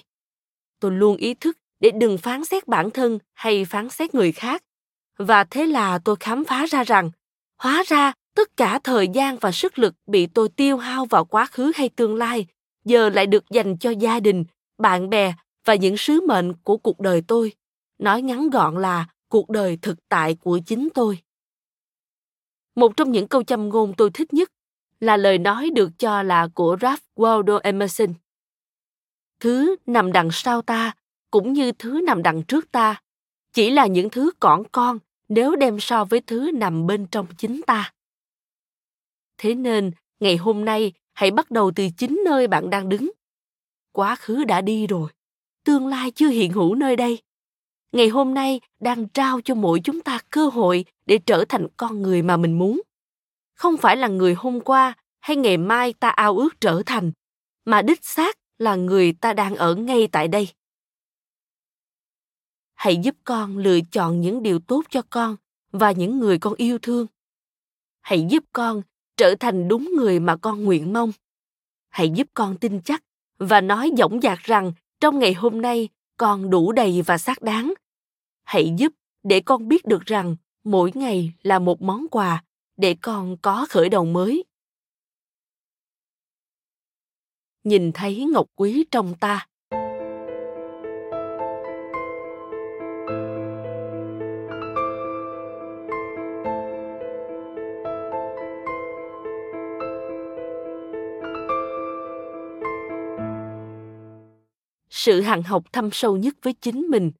Tôi 0.80 0.92
luôn 0.92 1.18
ý 1.18 1.34
thức 1.34 1.58
để 1.80 1.92
đừng 1.92 2.18
phán 2.18 2.46
xét 2.46 2.68
bản 2.68 2.92
thân 2.92 3.20
hay 3.34 3.66
phán 3.66 3.90
xét 3.90 4.16
người 4.16 4.32
khác. 4.32 4.64
Và 5.18 5.44
thế 5.44 5.66
là 5.66 6.00
tôi 6.00 6.16
khám 6.20 6.46
phá 6.46 6.66
ra 6.66 6.84
rằng, 6.84 7.12
hóa 7.58 7.84
ra 7.88 8.14
tất 8.36 8.58
cả 8.58 8.80
thời 8.84 9.08
gian 9.08 9.38
và 9.38 9.52
sức 9.52 9.80
lực 9.80 9.96
bị 10.08 10.28
tôi 10.28 10.50
tiêu 10.50 10.78
hao 10.78 11.06
vào 11.06 11.26
quá 11.26 11.46
khứ 11.46 11.72
hay 11.76 11.90
tương 11.90 12.16
lai, 12.16 12.46
giờ 12.86 13.10
lại 13.10 13.28
được 13.28 13.50
dành 13.50 13.78
cho 13.78 13.90
gia 13.90 14.20
đình, 14.20 14.46
bạn 14.78 15.10
bè 15.10 15.34
và 15.66 15.76
những 15.76 15.98
sứ 15.98 16.22
mệnh 16.28 16.54
của 16.54 16.78
cuộc 16.78 17.00
đời 17.00 17.22
tôi. 17.28 17.54
Nói 18.00 18.22
ngắn 18.22 18.50
gọn 18.50 18.82
là 18.82 19.06
cuộc 19.32 19.50
đời 19.50 19.78
thực 19.82 20.10
tại 20.10 20.36
của 20.36 20.60
chính 20.66 20.90
tôi 20.94 21.20
một 22.76 22.98
trong 22.98 23.12
những 23.12 23.28
câu 23.28 23.44
châm 23.44 23.70
ngôn 23.70 23.94
tôi 23.98 24.12
thích 24.14 24.34
nhất 24.34 24.52
là 25.00 25.18
lời 25.18 25.38
nói 25.38 25.70
được 25.76 25.90
cho 26.00 26.24
là 26.24 26.48
của 26.54 26.78
Ralph 26.82 27.04
Waldo 27.16 27.60
Emerson. 27.64 28.14
Thứ 29.40 29.76
nằm 29.86 30.12
đằng 30.12 30.30
sau 30.32 30.62
ta 30.62 30.96
cũng 31.32 31.54
như 31.54 31.72
thứ 31.72 32.02
nằm 32.08 32.24
đằng 32.24 32.44
trước 32.44 32.72
ta, 32.72 33.02
chỉ 33.54 33.72
là 33.72 33.88
những 33.88 34.10
thứ 34.10 34.32
cỏn 34.40 34.64
con 34.72 35.00
nếu 35.30 35.56
đem 35.56 35.80
so 35.80 36.06
với 36.06 36.22
thứ 36.22 36.52
nằm 36.54 36.88
bên 36.88 37.08
trong 37.08 37.28
chính 37.38 37.62
ta. 37.68 37.94
Thế 39.38 39.56
nên, 39.56 39.92
ngày 40.20 40.38
hôm 40.38 40.66
nay 40.66 40.94
hãy 41.14 41.32
bắt 41.32 41.52
đầu 41.52 41.72
từ 41.76 41.88
chính 41.98 42.22
nơi 42.26 42.48
bạn 42.48 42.70
đang 42.70 42.90
đứng. 42.90 43.12
Quá 43.92 44.16
khứ 44.16 44.44
đã 44.44 44.62
đi 44.62 44.88
rồi, 44.88 45.12
tương 45.64 45.88
lai 45.88 46.12
chưa 46.12 46.30
hiện 46.30 46.52
hữu 46.52 46.76
nơi 46.76 46.96
đây. 46.96 47.22
Ngày 47.92 48.10
hôm 48.10 48.34
nay 48.34 48.62
đang 48.80 49.08
trao 49.08 49.42
cho 49.42 49.56
mỗi 49.56 49.82
chúng 49.84 50.02
ta 50.02 50.20
cơ 50.30 50.48
hội 50.48 50.86
để 51.06 51.18
trở 51.26 51.46
thành 51.50 51.68
con 51.78 52.02
người 52.02 52.22
mà 52.22 52.38
mình 52.38 52.60
muốn. 52.60 52.82
Không 53.54 53.78
phải 53.78 53.98
là 53.98 54.08
người 54.08 54.34
hôm 54.34 54.60
qua 54.60 54.94
hay 55.20 55.36
ngày 55.36 55.58
mai 55.58 55.94
ta 55.94 56.10
ao 56.10 56.38
ước 56.38 56.62
trở 56.62 56.82
thành, 56.86 57.12
mà 57.66 57.82
đích 57.82 58.06
xác 58.06 58.38
là 58.58 58.76
người 58.76 59.14
ta 59.14 59.34
đang 59.34 59.56
ở 59.56 59.76
ngay 59.76 60.08
tại 60.12 60.28
đây. 60.28 60.50
Hãy 62.74 62.98
giúp 62.98 63.16
con 63.24 63.58
lựa 63.58 63.80
chọn 63.92 64.22
những 64.22 64.44
điều 64.44 64.60
tốt 64.60 64.82
cho 64.90 65.02
con 65.10 65.36
và 65.72 65.92
những 65.92 66.20
người 66.20 66.38
con 66.40 66.54
yêu 66.54 66.80
thương. 66.82 67.08
Hãy 68.02 68.26
giúp 68.30 68.44
con 68.54 68.82
trở 69.18 69.36
thành 69.40 69.68
đúng 69.68 69.92
người 69.98 70.20
mà 70.20 70.36
con 70.36 70.64
nguyện 70.64 70.94
mong. 70.94 71.12
Hãy 71.90 72.10
giúp 72.10 72.28
con 72.34 72.58
tin 72.58 72.82
chắc 72.82 73.04
và 73.38 73.62
nói 73.62 73.92
dõng 73.98 74.22
dạc 74.22 74.40
rằng 74.40 74.72
trong 75.00 75.20
ngày 75.20 75.34
hôm 75.34 75.62
nay 75.62 75.90
con 76.18 76.50
đủ 76.50 76.72
đầy 76.72 77.02
và 77.02 77.18
xác 77.18 77.42
đáng 77.42 77.74
hãy 78.52 78.74
giúp 78.78 78.94
để 79.24 79.42
con 79.46 79.68
biết 79.68 79.86
được 79.86 80.06
rằng 80.06 80.36
mỗi 80.64 80.92
ngày 80.96 81.34
là 81.42 81.60
một 81.60 81.82
món 81.82 82.08
quà 82.12 82.44
để 82.78 82.96
con 83.02 83.38
có 83.42 83.66
khởi 83.70 83.90
đầu 83.90 84.06
mới. 84.06 84.44
Nhìn 87.64 87.92
thấy 87.92 88.26
ngọc 88.34 88.48
quý 88.56 88.86
trong 88.92 89.16
ta. 89.20 89.48
Sự 104.90 105.22
hằng 105.22 105.44
học 105.44 105.64
thâm 105.74 105.90
sâu 105.92 106.18
nhất 106.18 106.36
với 106.42 106.54
chính 106.54 106.82
mình 106.82 107.12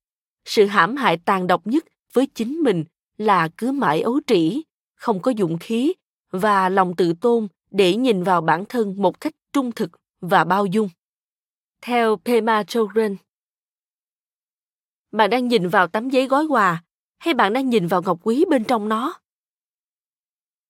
sự 0.46 0.66
hãm 0.66 0.96
hại 0.96 1.18
tàn 1.18 1.48
độc 1.48 1.68
nhất 1.68 1.86
với 2.14 2.26
chính 2.26 2.54
mình 2.54 2.84
là 3.18 3.50
cứ 3.58 3.72
mãi 3.72 4.02
ấu 4.02 4.20
trĩ, 4.28 4.64
không 4.96 5.22
có 5.22 5.32
dụng 5.32 5.58
khí 5.60 5.94
và 6.32 6.70
lòng 6.70 6.96
tự 6.96 7.14
tôn 7.22 7.48
để 7.72 7.96
nhìn 7.96 8.24
vào 8.24 8.42
bản 8.42 8.66
thân 8.70 9.02
một 9.02 9.22
cách 9.22 9.34
trung 9.54 9.72
thực 9.72 9.92
và 10.22 10.44
bao 10.44 10.66
dung. 10.66 10.90
Theo 11.82 12.18
pema 12.26 12.64
chodron 12.64 13.16
bạn 15.12 15.30
đang 15.30 15.48
nhìn 15.48 15.68
vào 15.70 15.88
tấm 15.88 16.10
giấy 16.10 16.28
gói 16.28 16.46
quà 16.46 16.84
hay 17.20 17.34
bạn 17.34 17.54
đang 17.54 17.70
nhìn 17.70 17.88
vào 17.88 18.02
ngọc 18.02 18.20
quý 18.24 18.46
bên 18.50 18.64
trong 18.64 18.90
nó? 18.90 19.20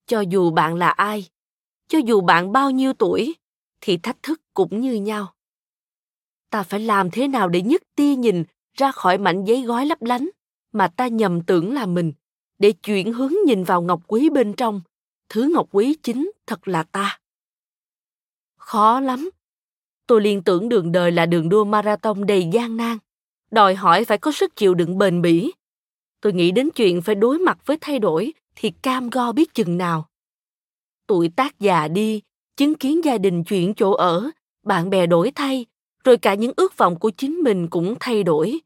Cho 0.05 0.21
dù 0.21 0.51
bạn 0.51 0.75
là 0.75 0.89
ai, 0.89 1.29
cho 1.87 1.99
dù 2.05 2.21
bạn 2.21 2.51
bao 2.51 2.71
nhiêu 2.71 2.93
tuổi, 2.93 3.35
thì 3.81 3.97
thách 3.97 4.23
thức 4.23 4.41
cũng 4.53 4.81
như 4.81 4.93
nhau. 4.93 5.33
Ta 6.49 6.63
phải 6.63 6.79
làm 6.79 7.11
thế 7.11 7.27
nào 7.27 7.49
để 7.49 7.61
nhất 7.61 7.81
tia 7.95 8.15
nhìn 8.15 8.43
ra 8.73 8.91
khỏi 8.91 9.17
mảnh 9.17 9.45
giấy 9.45 9.61
gói 9.61 9.85
lấp 9.85 10.01
lánh 10.01 10.29
mà 10.71 10.87
ta 10.87 11.07
nhầm 11.07 11.41
tưởng 11.43 11.73
là 11.73 11.85
mình, 11.85 12.13
để 12.59 12.71
chuyển 12.71 13.13
hướng 13.13 13.33
nhìn 13.45 13.63
vào 13.63 13.81
ngọc 13.81 14.01
quý 14.07 14.29
bên 14.29 14.53
trong. 14.53 14.81
Thứ 15.29 15.51
ngọc 15.53 15.67
quý 15.71 15.95
chính 16.03 16.31
thật 16.47 16.67
là 16.67 16.83
ta. 16.83 17.19
Khó 18.57 18.99
lắm. 18.99 19.29
Tôi 20.07 20.21
liên 20.21 20.43
tưởng 20.43 20.69
đường 20.69 20.91
đời 20.91 21.11
là 21.11 21.25
đường 21.25 21.49
đua 21.49 21.63
marathon 21.63 22.25
đầy 22.25 22.49
gian 22.53 22.77
nan. 22.77 22.97
Đòi 23.51 23.75
hỏi 23.75 24.05
phải 24.05 24.17
có 24.17 24.31
sức 24.31 24.55
chịu 24.55 24.73
đựng 24.73 24.97
bền 24.97 25.21
bỉ. 25.21 25.51
Tôi 26.21 26.33
nghĩ 26.33 26.51
đến 26.51 26.69
chuyện 26.75 27.01
phải 27.01 27.15
đối 27.15 27.39
mặt 27.39 27.57
với 27.65 27.77
thay 27.81 27.99
đổi 27.99 28.33
thì 28.55 28.71
cam 28.81 29.09
go 29.09 29.31
biết 29.31 29.53
chừng 29.53 29.77
nào. 29.77 30.07
Tuổi 31.07 31.29
tác 31.35 31.59
già 31.59 31.87
đi, 31.87 32.21
chứng 32.57 32.75
kiến 32.75 33.05
gia 33.05 33.17
đình 33.17 33.43
chuyển 33.43 33.73
chỗ 33.73 33.91
ở, 33.91 34.29
bạn 34.63 34.89
bè 34.89 35.05
đổi 35.05 35.31
thay 35.31 35.65
rồi 36.03 36.17
cả 36.17 36.34
những 36.34 36.53
ước 36.55 36.77
vọng 36.77 37.00
của 37.00 37.12
chính 37.17 37.34
mình 37.34 37.67
cũng 37.67 37.96
thay 38.00 38.24
đổi. 38.24 38.60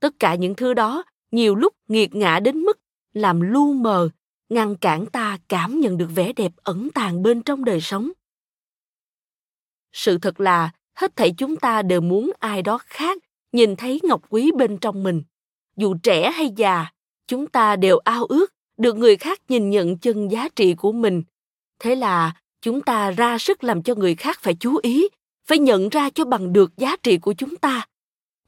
Tất 0.00 0.14
cả 0.18 0.34
những 0.34 0.54
thứ 0.54 0.74
đó 0.74 1.02
nhiều 1.30 1.54
lúc 1.54 1.74
nghiệt 1.88 2.14
ngã 2.14 2.40
đến 2.40 2.58
mức 2.58 2.78
làm 3.12 3.40
lu 3.40 3.72
mờ, 3.72 4.08
ngăn 4.48 4.76
cản 4.76 5.06
ta 5.06 5.38
cảm 5.48 5.80
nhận 5.80 5.98
được 5.98 6.08
vẻ 6.14 6.32
đẹp 6.32 6.52
ẩn 6.56 6.90
tàng 6.94 7.22
bên 7.22 7.42
trong 7.42 7.64
đời 7.64 7.80
sống. 7.80 8.10
Sự 9.92 10.18
thật 10.18 10.40
là, 10.40 10.70
hết 10.94 11.16
thảy 11.16 11.34
chúng 11.38 11.56
ta 11.56 11.82
đều 11.82 12.00
muốn 12.00 12.30
ai 12.38 12.62
đó 12.62 12.78
khác 12.86 13.18
nhìn 13.52 13.76
thấy 13.76 14.00
ngọc 14.02 14.22
quý 14.28 14.50
bên 14.56 14.78
trong 14.78 15.02
mình. 15.02 15.22
Dù 15.76 15.94
trẻ 16.02 16.30
hay 16.30 16.52
già, 16.56 16.86
chúng 17.26 17.46
ta 17.46 17.76
đều 17.76 17.98
ao 17.98 18.24
ước 18.24 18.54
được 18.76 18.96
người 18.96 19.16
khác 19.16 19.40
nhìn 19.48 19.70
nhận 19.70 19.98
chân 19.98 20.28
giá 20.28 20.48
trị 20.48 20.74
của 20.74 20.92
mình. 20.92 21.22
Thế 21.78 21.94
là 21.94 22.34
chúng 22.60 22.80
ta 22.80 23.10
ra 23.10 23.38
sức 23.38 23.64
làm 23.64 23.82
cho 23.82 23.94
người 23.94 24.14
khác 24.14 24.38
phải 24.40 24.54
chú 24.60 24.76
ý 24.82 25.08
phải 25.44 25.58
nhận 25.58 25.88
ra 25.88 26.10
cho 26.10 26.24
bằng 26.24 26.52
được 26.52 26.76
giá 26.76 26.96
trị 26.96 27.18
của 27.18 27.32
chúng 27.32 27.56
ta. 27.56 27.86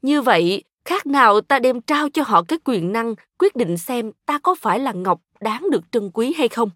Như 0.01 0.21
vậy, 0.21 0.63
khác 0.85 1.05
nào 1.05 1.41
ta 1.41 1.59
đem 1.59 1.81
trao 1.81 2.09
cho 2.09 2.23
họ 2.23 2.43
cái 2.43 2.59
quyền 2.65 2.91
năng, 2.91 3.15
quyết 3.39 3.55
định 3.55 3.77
xem 3.77 4.11
ta 4.25 4.39
có 4.39 4.55
phải 4.55 4.79
là 4.79 4.91
ngọc 4.91 5.21
đáng 5.39 5.67
được 5.71 5.91
trân 5.91 6.11
quý 6.13 6.33
hay 6.37 6.47
không. 6.47 6.69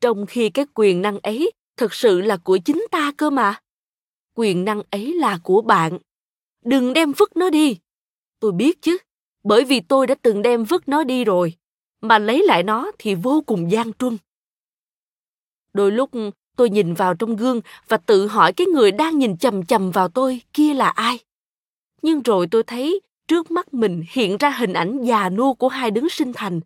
Trong 0.00 0.26
khi 0.26 0.50
cái 0.50 0.66
quyền 0.74 1.02
năng 1.02 1.18
ấy 1.18 1.52
thực 1.76 1.94
sự 1.94 2.20
là 2.20 2.36
của 2.36 2.58
chính 2.64 2.86
ta 2.90 3.12
cơ 3.16 3.30
mà. 3.30 3.60
Quyền 4.34 4.64
năng 4.64 4.82
ấy 4.90 5.14
là 5.14 5.38
của 5.42 5.60
bạn. 5.60 5.98
Đừng 6.64 6.92
đem 6.92 7.12
vứt 7.12 7.36
nó 7.36 7.50
đi. 7.50 7.78
Tôi 8.40 8.52
biết 8.52 8.82
chứ, 8.82 8.98
bởi 9.44 9.64
vì 9.64 9.80
tôi 9.80 10.06
đã 10.06 10.14
từng 10.22 10.42
đem 10.42 10.64
vứt 10.64 10.88
nó 10.88 11.04
đi 11.04 11.24
rồi, 11.24 11.54
mà 12.00 12.18
lấy 12.18 12.42
lại 12.46 12.62
nó 12.62 12.92
thì 12.98 13.14
vô 13.14 13.42
cùng 13.46 13.70
gian 13.70 13.92
truân. 13.92 14.18
Đôi 15.72 15.92
lúc 15.92 16.10
tôi 16.56 16.70
nhìn 16.70 16.94
vào 16.94 17.14
trong 17.14 17.36
gương 17.36 17.60
và 17.88 17.96
tự 17.96 18.26
hỏi 18.26 18.52
cái 18.52 18.66
người 18.66 18.92
đang 18.92 19.18
nhìn 19.18 19.36
chầm 19.36 19.64
chầm 19.64 19.90
vào 19.90 20.08
tôi 20.08 20.40
kia 20.52 20.74
là 20.74 20.88
ai. 20.88 21.18
Nhưng 22.02 22.22
rồi 22.22 22.46
tôi 22.50 22.62
thấy 22.62 23.00
trước 23.28 23.50
mắt 23.50 23.74
mình 23.74 24.02
hiện 24.10 24.36
ra 24.36 24.50
hình 24.50 24.72
ảnh 24.72 25.04
già 25.04 25.28
nua 25.28 25.54
của 25.54 25.68
hai 25.68 25.90
đấng 25.90 26.08
sinh 26.08 26.32
thành, 26.32 26.60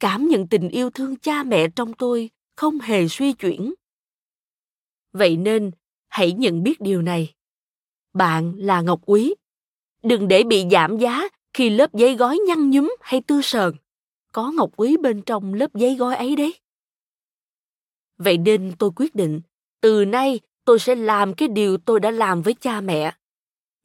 cảm 0.00 0.28
nhận 0.28 0.46
tình 0.46 0.68
yêu 0.68 0.90
thương 0.90 1.16
cha 1.16 1.42
mẹ 1.42 1.68
trong 1.76 1.92
tôi 1.92 2.30
không 2.56 2.80
hề 2.80 3.08
suy 3.08 3.32
chuyển. 3.32 3.74
Vậy 5.12 5.36
nên, 5.36 5.70
hãy 6.08 6.32
nhận 6.32 6.62
biết 6.62 6.80
điều 6.80 7.02
này. 7.02 7.34
Bạn 8.14 8.54
là 8.56 8.80
ngọc 8.80 9.00
quý. 9.06 9.34
Đừng 10.02 10.28
để 10.28 10.44
bị 10.44 10.64
giảm 10.70 10.98
giá 10.98 11.28
khi 11.52 11.70
lớp 11.70 11.94
giấy 11.94 12.14
gói 12.14 12.38
nhăn 12.46 12.70
nhúm 12.70 12.96
hay 13.00 13.20
tư 13.20 13.42
sờn. 13.42 13.74
Có 14.32 14.50
ngọc 14.50 14.70
quý 14.76 14.96
bên 14.96 15.22
trong 15.22 15.54
lớp 15.54 15.74
giấy 15.74 15.94
gói 15.94 16.16
ấy 16.16 16.36
đấy 16.36 16.54
vậy 18.18 18.38
nên 18.38 18.72
tôi 18.78 18.90
quyết 18.96 19.14
định, 19.14 19.40
từ 19.80 20.04
nay 20.04 20.40
tôi 20.64 20.78
sẽ 20.78 20.94
làm 20.94 21.34
cái 21.34 21.48
điều 21.48 21.76
tôi 21.76 22.00
đã 22.00 22.10
làm 22.10 22.42
với 22.42 22.54
cha 22.54 22.80
mẹ. 22.80 23.14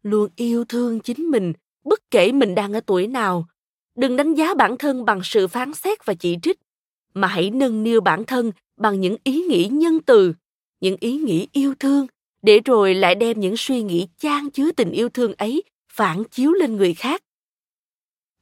Luôn 0.04 0.30
yêu 0.36 0.66
thương 0.66 1.00
chính 1.00 1.24
mình, 1.24 1.54
bất 1.84 2.00
kể 2.12 2.32
mình 2.32 2.56
đang 2.56 2.74
ở 2.74 2.80
tuổi 2.86 3.08
nào. 3.08 3.48
Đừng 3.96 4.16
đánh 4.18 4.34
giá 4.34 4.54
bản 4.54 4.78
thân 4.78 5.06
bằng 5.06 5.20
sự 5.24 5.48
phán 5.48 5.74
xét 5.74 6.06
và 6.06 6.13
chỉ 6.13 6.38
trích, 6.42 6.60
mà 7.13 7.28
hãy 7.28 7.50
nâng 7.50 7.84
niu 7.84 8.02
bản 8.02 8.24
thân 8.24 8.52
bằng 8.78 9.02
những 9.02 9.18
ý 9.24 9.42
nghĩ 9.42 9.68
nhân 9.72 10.00
từ, 10.06 10.34
những 10.82 10.98
ý 11.00 11.18
nghĩ 11.18 11.48
yêu 11.52 11.74
thương, 11.80 12.08
để 12.42 12.60
rồi 12.66 12.94
lại 12.94 13.16
đem 13.16 13.40
những 13.40 13.58
suy 13.58 13.82
nghĩ 13.82 14.08
chan 14.18 14.50
chứa 14.50 14.72
tình 14.72 14.92
yêu 14.92 15.10
thương 15.10 15.34
ấy 15.38 15.63
phản 15.92 16.24
chiếu 16.32 16.52
lên 16.52 16.75
người 16.75 16.94
khác. 16.94 17.24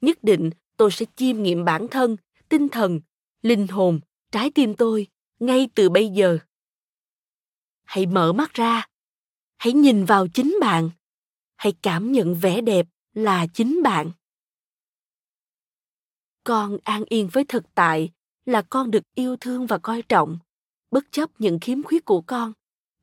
Nhất 0.02 0.24
định 0.24 0.50
tôi 0.78 0.92
sẽ 0.92 1.06
chiêm 1.16 1.44
nghiệm 1.44 1.66
bản 1.66 1.88
thân, 1.88 2.18
tinh 2.50 2.70
thần, 2.70 3.02
linh 3.42 3.68
hồn, 3.68 4.00
trái 4.32 4.50
tim 4.50 4.74
tôi 4.74 5.08
ngay 5.42 5.70
từ 5.76 5.90
bây 5.90 6.10
giờ. 6.10 6.38
Hãy 7.84 8.06
mở 8.06 8.34
mắt 8.34 8.54
ra. 8.54 8.88
Hãy 9.58 9.74
nhìn 9.74 10.06
vào 10.06 10.28
chính 10.28 10.58
bạn. 10.62 10.90
Hãy 11.58 11.74
cảm 11.82 12.12
nhận 12.12 12.36
vẻ 12.36 12.62
đẹp 12.62 12.88
là 13.14 13.48
chính 13.54 13.84
bạn. 13.84 14.12
Con 16.44 16.78
an 16.84 17.04
yên 17.10 17.30
với 17.32 17.46
thực 17.48 17.64
tại 17.76 18.12
là 18.46 18.62
con 18.62 18.92
được 18.92 19.04
yêu 19.16 19.36
thương 19.38 19.68
và 19.68 19.78
coi 19.78 20.02
trọng. 20.02 20.38
Bất 20.92 21.04
chấp 21.12 21.30
những 21.40 21.60
khiếm 21.60 21.84
khuyết 21.84 22.06
của 22.06 22.22
con, 22.22 22.54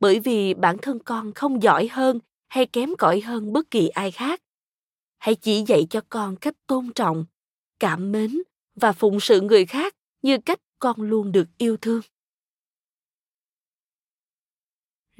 bởi 0.00 0.20
vì 0.20 0.54
bản 0.54 0.76
thân 0.82 0.98
con 1.04 1.32
không 1.34 1.62
giỏi 1.62 1.88
hơn 1.88 2.18
hay 2.48 2.66
kém 2.66 2.90
cỏi 2.98 3.20
hơn 3.20 3.52
bất 3.52 3.70
kỳ 3.70 3.88
ai 3.88 4.10
khác. 4.10 4.42
Hãy 5.18 5.34
chỉ 5.34 5.64
dạy 5.66 5.86
cho 5.90 6.00
con 6.08 6.36
cách 6.36 6.54
tôn 6.66 6.92
trọng, 6.92 7.24
cảm 7.80 8.12
mến 8.12 8.42
và 8.74 8.92
phụng 8.92 9.20
sự 9.20 9.40
người 9.40 9.66
khác 9.66 9.94
như 10.22 10.38
cách 10.38 10.60
con 10.78 11.02
luôn 11.02 11.32
được 11.32 11.48
yêu 11.58 11.76
thương 11.76 12.00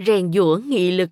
rèn 0.07 0.33
giũa 0.33 0.61
nghị 0.67 0.91
lực. 0.91 1.11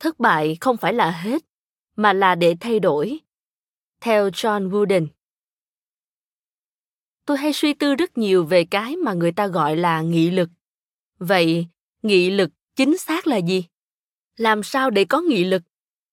Thất 0.00 0.18
bại 0.18 0.56
không 0.60 0.76
phải 0.76 0.92
là 0.92 1.10
hết, 1.10 1.42
mà 1.96 2.12
là 2.12 2.34
để 2.34 2.56
thay 2.60 2.80
đổi. 2.80 3.18
Theo 4.00 4.28
john 4.28 4.70
wooden, 4.70 5.06
tôi 7.26 7.36
hay 7.36 7.52
suy 7.52 7.74
tư 7.74 7.94
rất 7.94 8.18
nhiều 8.18 8.44
về 8.44 8.64
cái 8.64 8.96
mà 8.96 9.12
người 9.12 9.32
ta 9.32 9.46
gọi 9.46 9.76
là 9.76 10.02
nghị 10.02 10.30
lực. 10.30 10.48
Vậy, 11.18 11.66
nghị 12.02 12.30
lực 12.30 12.50
chính 12.80 12.98
xác 12.98 13.26
là 13.26 13.36
gì? 13.36 13.64
Làm 14.36 14.62
sao 14.62 14.90
để 14.90 15.04
có 15.04 15.20
nghị 15.20 15.44
lực? 15.44 15.62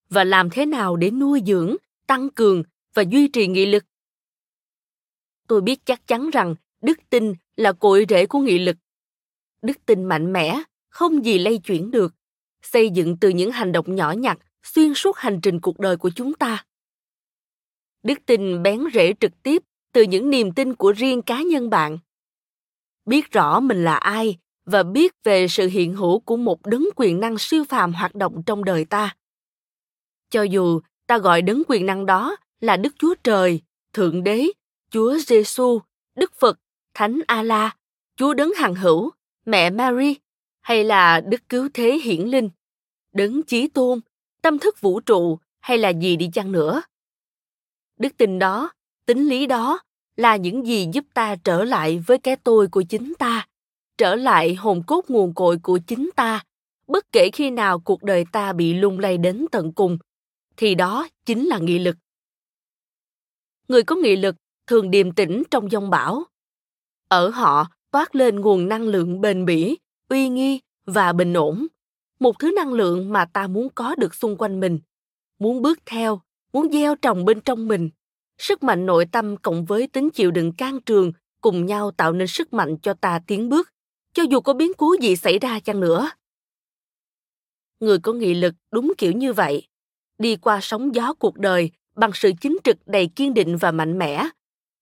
Và 0.10 0.24
làm 0.24 0.50
thế 0.50 0.66
nào 0.66 0.96
để 0.96 1.12
nuôi 1.12 1.42
dưỡng, 1.48 1.76
tăng 2.08 2.30
cường 2.30 2.64
và 2.94 3.04
duy 3.10 3.28
trì 3.28 3.48
nghị 3.48 3.66
lực? 3.66 3.86
Tôi 5.48 5.62
biết 5.62 5.86
chắc 5.86 6.08
chắn 6.08 6.30
rằng 6.30 6.56
đức 6.82 7.00
tin 7.10 7.34
là 7.56 7.74
cội 7.74 8.06
rễ 8.10 8.26
của 8.26 8.40
nghị 8.40 8.60
lực. 8.60 8.78
Đức 9.62 9.86
tin 9.86 10.06
mạnh 10.06 10.34
mẽ, 10.34 10.64
không 10.90 11.26
gì 11.26 11.38
lay 11.38 11.58
chuyển 11.58 11.92
được. 11.92 12.16
Xây 12.62 12.90
dựng 12.90 13.18
từ 13.22 13.30
những 13.30 13.52
hành 13.52 13.72
động 13.72 13.96
nhỏ 13.96 14.12
nhặt, 14.12 14.38
xuyên 14.64 14.94
suốt 14.94 15.18
hành 15.18 15.40
trình 15.42 15.60
cuộc 15.60 15.80
đời 15.80 15.98
của 15.98 16.10
chúng 16.16 16.34
ta. 16.34 16.66
Đức 18.04 18.20
tin 18.26 18.64
bén 18.64 18.84
rễ 18.94 19.14
trực 19.20 19.44
tiếp 19.44 19.64
từ 19.94 20.04
những 20.04 20.30
niềm 20.30 20.52
tin 20.52 20.76
của 20.76 20.92
riêng 20.92 21.22
cá 21.22 21.42
nhân 21.42 21.70
bạn. 21.70 21.98
Biết 23.06 23.32
rõ 23.32 23.60
mình 23.60 23.84
là 23.84 23.96
ai 23.96 24.38
và 24.68 24.84
biết 24.84 25.14
về 25.24 25.48
sự 25.48 25.68
hiện 25.68 25.96
hữu 25.96 26.20
của 26.20 26.38
một 26.38 26.66
đấng 26.66 26.86
quyền 26.96 27.20
năng 27.20 27.38
siêu 27.38 27.64
phàm 27.70 27.94
hoạt 27.94 28.16
động 28.16 28.44
trong 28.46 28.66
đời 28.66 28.86
ta. 28.86 29.16
Cho 30.30 30.42
dù 30.42 30.80
ta 31.08 31.18
gọi 31.18 31.42
đấng 31.42 31.64
quyền 31.68 31.86
năng 31.86 32.06
đó 32.06 32.36
là 32.60 32.78
đức 32.78 32.96
chúa 33.00 33.16
trời, 33.24 33.62
thượng 33.94 34.24
đế, 34.24 34.48
chúa 34.92 35.18
giêsu 35.18 35.80
đức 36.16 36.34
phật, 36.40 36.60
thánh 36.94 37.20
a 37.28 37.44
la 37.44 37.76
chúa 38.16 38.34
đấng 38.34 38.54
hằng 38.58 38.76
hữu, 38.76 39.12
mẹ 39.46 39.70
mary, 39.70 40.16
hay 40.62 40.84
là 40.84 41.22
đức 41.22 41.50
cứu 41.50 41.70
thế 41.74 42.00
hiển 42.04 42.22
linh, 42.22 42.50
đấng 43.14 43.44
chí 43.44 43.68
tôn, 43.68 44.00
tâm 44.42 44.60
thức 44.60 44.82
vũ 44.82 45.00
trụ, 45.00 45.40
hay 45.60 45.78
là 45.78 45.90
gì 45.90 46.16
đi 46.16 46.30
chăng 46.34 46.52
nữa. 46.52 46.82
Đức 48.00 48.18
tin 48.18 48.40
đó, 48.40 48.72
tính 49.06 49.28
lý 49.28 49.46
đó 49.46 49.80
là 50.16 50.36
những 50.36 50.68
gì 50.68 50.88
giúp 50.94 51.06
ta 51.14 51.36
trở 51.44 51.64
lại 51.64 52.04
với 52.08 52.18
cái 52.18 52.36
tôi 52.36 52.68
của 52.68 52.84
chính 52.90 53.14
ta 53.20 53.47
trở 53.98 54.16
lại 54.16 54.56
hồn 54.56 54.84
cốt 54.88 55.06
nguồn 55.08 55.34
cội 55.34 55.58
của 55.64 55.80
chính 55.88 56.10
ta, 56.16 56.44
bất 56.88 57.12
kể 57.12 57.30
khi 57.34 57.50
nào 57.50 57.80
cuộc 57.80 58.04
đời 58.04 58.26
ta 58.32 58.54
bị 58.54 58.74
lung 58.74 59.00
lay 59.00 59.18
đến 59.18 59.46
tận 59.52 59.74
cùng, 59.74 59.98
thì 60.58 60.76
đó 60.76 61.08
chính 61.26 61.46
là 61.46 61.58
nghị 61.60 61.80
lực. 61.80 61.96
Người 63.68 63.84
có 63.84 63.96
nghị 63.96 64.16
lực 64.16 64.36
thường 64.68 64.92
điềm 64.92 65.12
tĩnh 65.12 65.44
trong 65.52 65.72
giông 65.72 65.90
bão. 65.90 66.24
Ở 67.10 67.30
họ 67.30 67.68
toát 67.92 68.16
lên 68.16 68.40
nguồn 68.40 68.68
năng 68.68 68.82
lượng 68.82 69.22
bền 69.22 69.46
bỉ, 69.46 69.78
uy 70.10 70.30
nghi 70.30 70.60
và 70.86 71.14
bình 71.14 71.34
ổn. 71.34 71.68
Một 72.20 72.40
thứ 72.40 72.52
năng 72.56 72.74
lượng 72.74 73.14
mà 73.14 73.26
ta 73.26 73.48
muốn 73.48 73.68
có 73.76 73.96
được 73.96 74.16
xung 74.16 74.38
quanh 74.38 74.60
mình, 74.60 74.80
muốn 75.40 75.62
bước 75.62 75.80
theo, 75.86 76.22
muốn 76.54 76.72
gieo 76.72 76.96
trồng 76.96 77.26
bên 77.26 77.42
trong 77.42 77.68
mình. 77.68 77.90
Sức 78.38 78.64
mạnh 78.64 78.86
nội 78.86 79.06
tâm 79.12 79.38
cộng 79.38 79.66
với 79.66 79.88
tính 79.88 80.10
chịu 80.10 80.32
đựng 80.32 80.52
can 80.54 80.82
trường 80.82 81.12
cùng 81.42 81.66
nhau 81.66 81.92
tạo 81.92 82.14
nên 82.14 82.28
sức 82.28 82.54
mạnh 82.54 82.78
cho 82.82 82.94
ta 82.94 83.20
tiến 83.28 83.50
bước 83.50 83.70
cho 84.18 84.24
dù 84.24 84.42
có 84.42 84.54
biến 84.54 84.72
cố 84.78 84.96
gì 85.02 85.16
xảy 85.16 85.40
ra 85.40 85.60
chăng 85.60 85.80
nữa. 85.80 86.12
Người 87.80 88.00
có 88.00 88.14
nghị 88.14 88.34
lực 88.34 88.56
đúng 88.72 88.94
kiểu 88.98 89.12
như 89.12 89.34
vậy. 89.34 89.68
Đi 90.18 90.36
qua 90.36 90.60
sóng 90.62 90.96
gió 90.96 91.14
cuộc 91.14 91.38
đời 91.38 91.72
bằng 91.96 92.12
sự 92.14 92.32
chính 92.42 92.58
trực 92.64 92.78
đầy 92.86 93.10
kiên 93.16 93.34
định 93.34 93.58
và 93.58 93.72
mạnh 93.72 93.98
mẽ. 93.98 94.30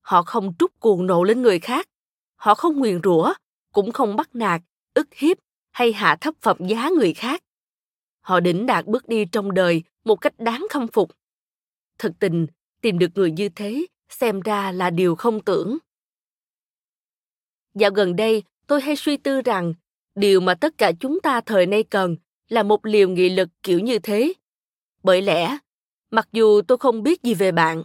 Họ 0.02 0.24
không 0.24 0.54
trút 0.60 0.80
cuồng 0.80 1.06
nộ 1.06 1.24
lên 1.24 1.42
người 1.42 1.60
khác. 1.60 1.88
Họ 2.36 2.56
không 2.56 2.80
nguyền 2.80 3.00
rủa, 3.04 3.34
cũng 3.74 3.92
không 3.92 4.16
bắt 4.16 4.36
nạt, 4.36 4.62
ức 4.94 5.08
hiếp 5.14 5.38
hay 5.72 5.94
hạ 5.94 6.18
thấp 6.22 6.36
phẩm 6.42 6.58
giá 6.68 6.90
người 6.98 7.14
khác. 7.14 7.44
Họ 8.22 8.40
đỉnh 8.40 8.66
đạt 8.66 8.86
bước 8.86 9.08
đi 9.08 9.26
trong 9.32 9.54
đời 9.54 9.84
một 10.06 10.16
cách 10.16 10.40
đáng 10.40 10.68
khâm 10.70 10.88
phục. 10.88 11.12
Thực 11.98 12.12
tình, 12.20 12.48
tìm 12.82 13.00
được 13.00 13.12
người 13.16 13.32
như 13.32 13.50
thế 13.50 13.86
xem 14.10 14.42
ra 14.42 14.72
là 14.72 14.90
điều 14.90 15.16
không 15.16 15.44
tưởng. 15.44 15.78
Dạo 17.74 17.92
gần 17.92 18.16
đây 18.16 18.44
tôi 18.68 18.82
hay 18.82 18.96
suy 18.96 19.18
tư 19.18 19.42
rằng, 19.42 19.74
điều 20.16 20.42
mà 20.42 20.56
tất 20.56 20.78
cả 20.78 20.92
chúng 21.00 21.20
ta 21.20 21.42
thời 21.42 21.66
nay 21.66 21.84
cần 21.84 22.18
là 22.50 22.64
một 22.64 22.86
liều 22.86 23.10
nghị 23.10 23.30
lực 23.30 23.50
kiểu 23.64 23.80
như 23.80 24.00
thế. 24.00 24.34
Bởi 25.04 25.22
lẽ, 25.22 25.58
mặc 26.12 26.28
dù 26.32 26.62
tôi 26.62 26.78
không 26.78 27.04
biết 27.04 27.24
gì 27.24 27.34
về 27.34 27.52
bạn, 27.52 27.84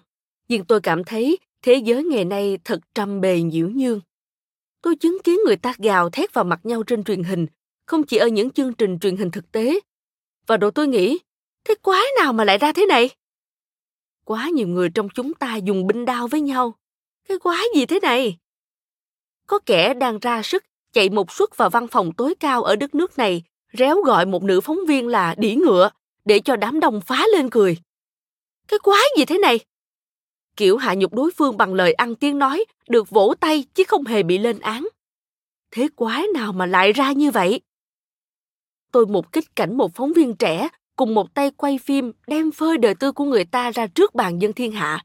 nhưng 0.48 0.64
tôi 0.64 0.80
cảm 0.80 1.04
thấy 1.04 1.38
thế 1.62 1.74
giới 1.74 2.04
ngày 2.04 2.24
nay 2.24 2.58
thật 2.64 2.80
trăm 2.94 3.20
bề 3.20 3.42
nhiễu 3.42 3.68
nhương. 3.68 4.00
Tôi 4.82 4.96
chứng 4.96 5.18
kiến 5.24 5.38
người 5.46 5.56
ta 5.56 5.74
gào 5.78 6.10
thét 6.10 6.34
vào 6.34 6.44
mặt 6.44 6.60
nhau 6.62 6.82
trên 6.82 7.04
truyền 7.04 7.24
hình, 7.24 7.46
không 7.86 8.02
chỉ 8.02 8.16
ở 8.16 8.28
những 8.28 8.50
chương 8.50 8.74
trình 8.74 8.98
truyền 8.98 9.16
hình 9.16 9.30
thực 9.30 9.52
tế. 9.52 9.80
Và 10.46 10.56
rồi 10.56 10.70
tôi 10.74 10.88
nghĩ, 10.88 11.18
thế 11.64 11.74
quái 11.82 12.04
nào 12.22 12.32
mà 12.32 12.44
lại 12.44 12.58
ra 12.58 12.72
thế 12.72 12.86
này? 12.86 13.10
Quá 14.24 14.48
nhiều 14.48 14.68
người 14.68 14.88
trong 14.94 15.08
chúng 15.14 15.34
ta 15.34 15.56
dùng 15.56 15.86
binh 15.86 16.04
đao 16.04 16.28
với 16.28 16.40
nhau. 16.40 16.74
Cái 17.28 17.38
quái 17.38 17.64
gì 17.74 17.86
thế 17.86 18.00
này? 18.00 18.38
Có 19.46 19.58
kẻ 19.66 19.94
đang 19.94 20.18
ra 20.18 20.42
sức 20.42 20.64
chạy 20.92 21.08
một 21.08 21.32
suất 21.32 21.56
vào 21.56 21.70
văn 21.70 21.88
phòng 21.88 22.12
tối 22.12 22.34
cao 22.40 22.62
ở 22.62 22.76
đất 22.76 22.94
nước 22.94 23.18
này 23.18 23.42
réo 23.72 24.02
gọi 24.02 24.26
một 24.26 24.42
nữ 24.42 24.60
phóng 24.60 24.78
viên 24.88 25.08
là 25.08 25.34
đỉ 25.38 25.54
ngựa 25.54 25.90
để 26.24 26.40
cho 26.40 26.56
đám 26.56 26.80
đông 26.80 27.00
phá 27.00 27.26
lên 27.32 27.50
cười. 27.50 27.76
Cái 28.68 28.78
quái 28.78 29.02
gì 29.16 29.24
thế 29.24 29.38
này? 29.38 29.60
Kiểu 30.56 30.76
hạ 30.76 30.94
nhục 30.94 31.14
đối 31.14 31.30
phương 31.30 31.56
bằng 31.56 31.74
lời 31.74 31.92
ăn 31.92 32.14
tiếng 32.14 32.38
nói 32.38 32.64
được 32.88 33.10
vỗ 33.10 33.34
tay 33.40 33.64
chứ 33.74 33.84
không 33.88 34.04
hề 34.04 34.22
bị 34.22 34.38
lên 34.38 34.58
án. 34.58 34.88
Thế 35.70 35.88
quái 35.96 36.26
nào 36.34 36.52
mà 36.52 36.66
lại 36.66 36.92
ra 36.92 37.12
như 37.12 37.30
vậy? 37.30 37.60
Tôi 38.92 39.06
một 39.06 39.32
kích 39.32 39.56
cảnh 39.56 39.76
một 39.76 39.94
phóng 39.94 40.12
viên 40.12 40.36
trẻ 40.36 40.68
cùng 40.96 41.14
một 41.14 41.34
tay 41.34 41.50
quay 41.50 41.78
phim 41.78 42.12
đem 42.26 42.50
phơi 42.50 42.78
đời 42.78 42.94
tư 42.94 43.12
của 43.12 43.24
người 43.24 43.44
ta 43.44 43.70
ra 43.70 43.86
trước 43.86 44.14
bàn 44.14 44.42
dân 44.42 44.52
thiên 44.52 44.72
hạ, 44.72 45.04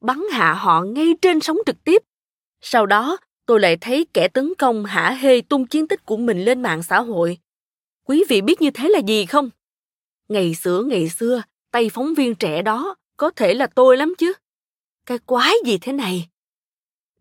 bắn 0.00 0.22
hạ 0.32 0.54
họ 0.54 0.82
ngay 0.82 1.14
trên 1.22 1.40
sóng 1.40 1.56
trực 1.66 1.84
tiếp. 1.84 2.02
Sau 2.60 2.86
đó, 2.86 3.16
tôi 3.46 3.60
lại 3.60 3.76
thấy 3.76 4.06
kẻ 4.14 4.28
tấn 4.28 4.52
công 4.58 4.84
hả 4.84 5.10
hê 5.10 5.40
tung 5.40 5.66
chiến 5.66 5.88
tích 5.88 6.06
của 6.06 6.16
mình 6.16 6.44
lên 6.44 6.62
mạng 6.62 6.82
xã 6.82 7.00
hội. 7.00 7.38
Quý 8.04 8.24
vị 8.28 8.40
biết 8.40 8.60
như 8.60 8.70
thế 8.70 8.88
là 8.88 8.98
gì 8.98 9.26
không? 9.26 9.50
Ngày 10.28 10.54
xưa 10.54 10.82
ngày 10.82 11.08
xưa, 11.08 11.42
tay 11.70 11.90
phóng 11.92 12.14
viên 12.14 12.34
trẻ 12.34 12.62
đó 12.62 12.94
có 13.16 13.30
thể 13.30 13.54
là 13.54 13.66
tôi 13.66 13.96
lắm 13.96 14.14
chứ. 14.18 14.32
Cái 15.06 15.18
quái 15.18 15.54
gì 15.66 15.78
thế 15.78 15.92
này? 15.92 16.28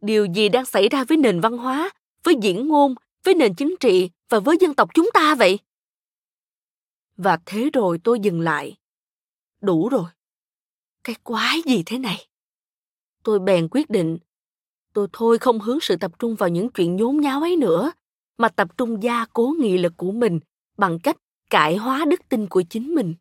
Điều 0.02 0.26
gì 0.26 0.50
đang 0.50 0.66
xảy 0.66 0.90
ra 0.90 1.04
với 1.04 1.18
nền 1.18 1.42
văn 1.42 1.58
hóa, 1.58 1.90
với 2.24 2.36
diễn 2.42 2.68
ngôn, 2.68 2.96
với 3.24 3.36
nền 3.36 3.56
chính 3.56 3.76
trị 3.80 4.10
và 4.30 4.40
với 4.40 4.58
dân 4.60 4.74
tộc 4.74 4.90
chúng 4.94 5.10
ta 5.14 5.36
vậy? 5.36 5.60
Và 7.18 7.38
thế 7.46 7.70
rồi 7.74 8.00
tôi 8.04 8.20
dừng 8.20 8.42
lại. 8.42 8.78
Đủ 9.62 9.90
rồi. 9.90 10.10
Cái 11.04 11.16
quái 11.24 11.62
gì 11.66 11.84
thế 11.86 12.00
này? 12.00 12.28
Tôi 13.24 13.40
bèn 13.40 13.68
quyết 13.72 13.90
định, 13.90 14.18
tôi 14.94 15.08
thôi 15.14 15.38
không 15.38 15.60
hướng 15.60 15.80
sự 15.80 15.96
tập 15.96 16.12
trung 16.20 16.36
vào 16.36 16.50
những 16.50 16.70
chuyện 16.70 16.96
nhốn 16.96 17.22
nháo 17.22 17.42
ấy 17.42 17.56
nữa, 17.56 17.92
mà 18.38 18.50
tập 18.50 18.78
trung 18.78 19.04
gia 19.04 19.26
cố 19.34 19.56
nghị 19.60 19.78
lực 19.78 19.94
của 19.98 20.12
mình 20.12 20.40
bằng 20.78 21.00
cách 21.00 21.18
cải 21.50 21.78
hóa 21.78 22.06
đức 22.06 22.22
tin 22.30 22.48
của 22.48 22.62
chính 22.70 22.96
mình. 22.96 23.14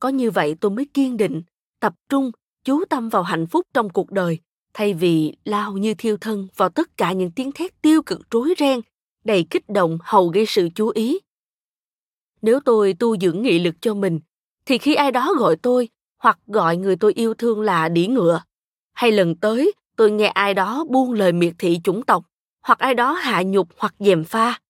có 0.00 0.08
như 0.08 0.30
vậy 0.30 0.56
tôi 0.60 0.70
mới 0.70 0.84
kiên 0.94 1.16
định 1.16 1.42
tập 1.80 1.94
trung 2.08 2.30
chú 2.64 2.84
tâm 2.84 3.08
vào 3.08 3.22
hạnh 3.22 3.46
phúc 3.46 3.66
trong 3.74 3.90
cuộc 3.90 4.10
đời 4.10 4.38
thay 4.74 4.94
vì 4.94 5.36
lao 5.44 5.72
như 5.72 5.94
thiêu 5.94 6.16
thân 6.16 6.48
vào 6.56 6.68
tất 6.68 6.96
cả 6.96 7.12
những 7.12 7.30
tiếng 7.30 7.52
thét 7.52 7.82
tiêu 7.82 8.02
cực 8.02 8.20
rối 8.30 8.54
ren 8.58 8.80
đầy 9.24 9.46
kích 9.50 9.68
động 9.68 9.98
hầu 10.02 10.28
gây 10.28 10.46
sự 10.46 10.68
chú 10.74 10.88
ý 10.88 11.18
nếu 12.42 12.60
tôi 12.60 12.94
tu 12.94 13.16
dưỡng 13.16 13.42
nghị 13.42 13.58
lực 13.58 13.74
cho 13.80 13.94
mình 13.94 14.20
thì 14.66 14.78
khi 14.78 14.94
ai 14.94 15.10
đó 15.10 15.34
gọi 15.38 15.56
tôi 15.56 15.88
hoặc 16.18 16.38
gọi 16.46 16.76
người 16.76 16.96
tôi 16.96 17.12
yêu 17.12 17.34
thương 17.34 17.60
là 17.60 17.88
đĩ 17.88 18.06
ngựa 18.06 18.42
hay 18.92 19.12
lần 19.12 19.34
tới 19.34 19.72
tôi 19.96 20.10
nghe 20.10 20.26
ai 20.26 20.54
đó 20.54 20.84
buông 20.88 21.12
lời 21.12 21.32
miệt 21.32 21.54
thị 21.58 21.80
chủng 21.84 22.02
tộc, 22.02 22.24
hoặc 22.60 22.78
ai 22.78 22.94
đó 22.94 23.12
hạ 23.12 23.42
nhục 23.42 23.68
hoặc 23.76 23.94
dèm 23.98 24.24
pha, 24.24 24.60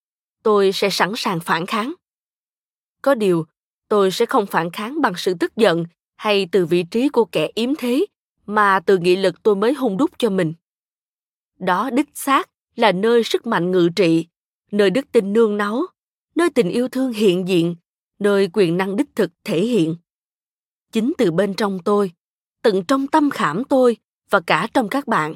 tôi 0.42 0.72
sẽ 0.72 0.90
sẵn 0.90 1.12
sàng 1.16 1.40
phản 1.40 1.66
kháng. 1.66 1.94
Có 3.02 3.14
điều, 3.14 3.46
tôi 3.88 4.10
sẽ 4.10 4.26
không 4.26 4.46
phản 4.46 4.70
kháng 4.70 5.00
bằng 5.00 5.12
sự 5.16 5.34
tức 5.34 5.56
giận 5.56 5.84
hay 6.16 6.48
từ 6.52 6.66
vị 6.66 6.82
trí 6.90 7.08
của 7.08 7.24
kẻ 7.24 7.48
yếm 7.54 7.74
thế 7.74 8.06
mà 8.46 8.80
từ 8.80 8.98
nghị 8.98 9.16
lực 9.16 9.42
tôi 9.42 9.56
mới 9.56 9.74
hung 9.74 9.96
đúc 9.96 10.10
cho 10.18 10.30
mình. 10.30 10.54
Đó 11.58 11.90
đích 11.90 12.08
xác 12.14 12.50
là 12.76 12.92
nơi 12.92 13.24
sức 13.24 13.46
mạnh 13.46 13.70
ngự 13.70 13.88
trị, 13.96 14.26
nơi 14.70 14.90
đức 14.90 15.12
tin 15.12 15.32
nương 15.32 15.56
náu, 15.56 15.86
nơi 16.34 16.50
tình 16.50 16.70
yêu 16.70 16.88
thương 16.88 17.12
hiện 17.12 17.48
diện, 17.48 17.76
nơi 18.18 18.48
quyền 18.52 18.76
năng 18.76 18.96
đích 18.96 19.16
thực 19.16 19.30
thể 19.44 19.60
hiện. 19.60 19.96
Chính 20.92 21.12
từ 21.18 21.30
bên 21.30 21.54
trong 21.54 21.78
tôi, 21.84 22.12
tận 22.62 22.84
trong 22.84 23.06
tâm 23.06 23.30
khảm 23.30 23.64
tôi 23.64 23.96
và 24.32 24.40
cả 24.40 24.68
trong 24.74 24.88
các 24.88 25.08
bạn. 25.08 25.34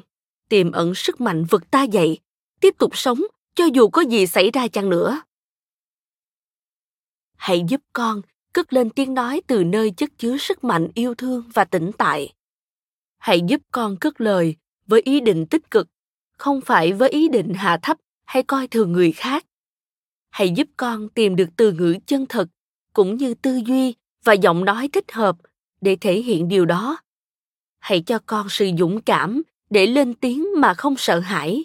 Tiềm 0.49 0.73
ẩn 0.73 0.95
sức 0.95 1.21
mạnh 1.21 1.45
vực 1.45 1.71
ta 1.71 1.83
dậy, 1.83 2.19
tiếp 2.61 2.75
tục 2.79 2.97
sống, 2.97 3.21
cho 3.55 3.65
dù 3.65 3.89
có 3.89 4.03
gì 4.03 4.27
xảy 4.27 4.51
ra 4.51 4.69
chăng 4.69 4.89
nữa. 4.89 5.21
Hãy 7.37 7.63
giúp 7.69 7.81
con, 7.93 8.21
cất 8.53 8.73
lên 8.73 8.91
tiếng 8.91 9.15
nói 9.15 9.43
từ 9.47 9.65
nơi 9.65 9.91
chất 9.91 10.11
chứa 10.19 10.37
sức 10.37 10.65
mạnh 10.65 10.89
yêu 10.95 11.15
thương 11.15 11.51
và 11.55 11.65
tĩnh 11.65 11.91
tại. 11.99 12.33
Hãy 13.19 13.41
giúp 13.49 13.61
con 13.73 13.97
cất 13.97 14.21
lời 14.21 14.57
với 14.87 15.01
ý 15.01 15.21
định 15.21 15.47
tích 15.47 15.71
cực, 15.71 15.89
không 16.39 16.61
phải 16.61 16.93
với 16.93 17.09
ý 17.09 17.29
định 17.29 17.55
hạ 17.55 17.79
thấp 17.83 17.97
hay 18.25 18.43
coi 18.43 18.69
thường 18.69 18.93
người 18.93 19.13
khác. 19.13 19.47
Hãy 20.31 20.51
giúp 20.51 20.69
con 20.77 21.09
tìm 21.09 21.37
được 21.37 21.49
từ 21.57 21.73
ngữ 21.73 21.97
chân 22.07 22.27
thật, 22.29 22.49
cũng 22.93 23.17
như 23.17 23.35
tư 23.35 23.61
duy 23.67 23.95
và 24.25 24.33
giọng 24.33 24.65
nói 24.65 24.89
thích 24.93 25.13
hợp 25.13 25.37
để 25.81 25.97
thể 25.97 26.21
hiện 26.21 26.49
điều 26.49 26.67
đó 26.67 26.99
hãy 27.87 28.03
cho 28.07 28.19
con 28.27 28.49
sự 28.49 28.71
dũng 28.79 29.01
cảm 29.01 29.43
để 29.71 29.87
lên 29.87 30.15
tiếng 30.15 30.47
mà 30.57 30.75
không 30.75 30.95
sợ 30.97 31.21
hãi. 31.21 31.65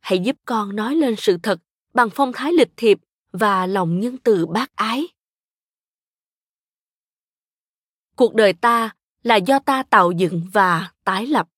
Hãy 0.00 0.18
giúp 0.18 0.36
con 0.44 0.76
nói 0.76 0.96
lên 0.96 1.14
sự 1.18 1.36
thật 1.42 1.60
bằng 1.94 2.10
phong 2.10 2.32
thái 2.32 2.52
lịch 2.52 2.70
thiệp 2.76 2.98
và 3.32 3.66
lòng 3.66 4.00
nhân 4.00 4.16
từ 4.18 4.46
bác 4.46 4.76
ái. 4.76 5.08
Cuộc 8.16 8.34
đời 8.34 8.52
ta 8.52 8.90
là 9.22 9.36
do 9.36 9.58
ta 9.58 9.82
tạo 9.82 10.10
dựng 10.10 10.42
và 10.52 10.92
tái 11.04 11.26
lập. 11.26 11.48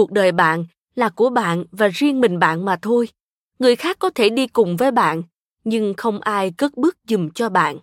Cuộc 0.00 0.12
đời 0.12 0.32
bạn 0.32 0.64
là 0.94 1.08
của 1.08 1.30
bạn 1.30 1.64
và 1.70 1.88
riêng 1.88 2.20
mình 2.20 2.38
bạn 2.38 2.64
mà 2.64 2.78
thôi. 2.82 3.08
Người 3.58 3.76
khác 3.76 3.96
có 3.98 4.10
thể 4.10 4.28
đi 4.28 4.46
cùng 4.46 4.76
với 4.76 4.90
bạn, 4.90 5.22
nhưng 5.64 5.94
không 5.96 6.20
ai 6.20 6.50
cất 6.50 6.76
bước 6.76 6.96
giùm 7.08 7.30
cho 7.30 7.48
bạn. 7.48 7.78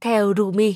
Theo 0.00 0.32
rumi, 0.36 0.74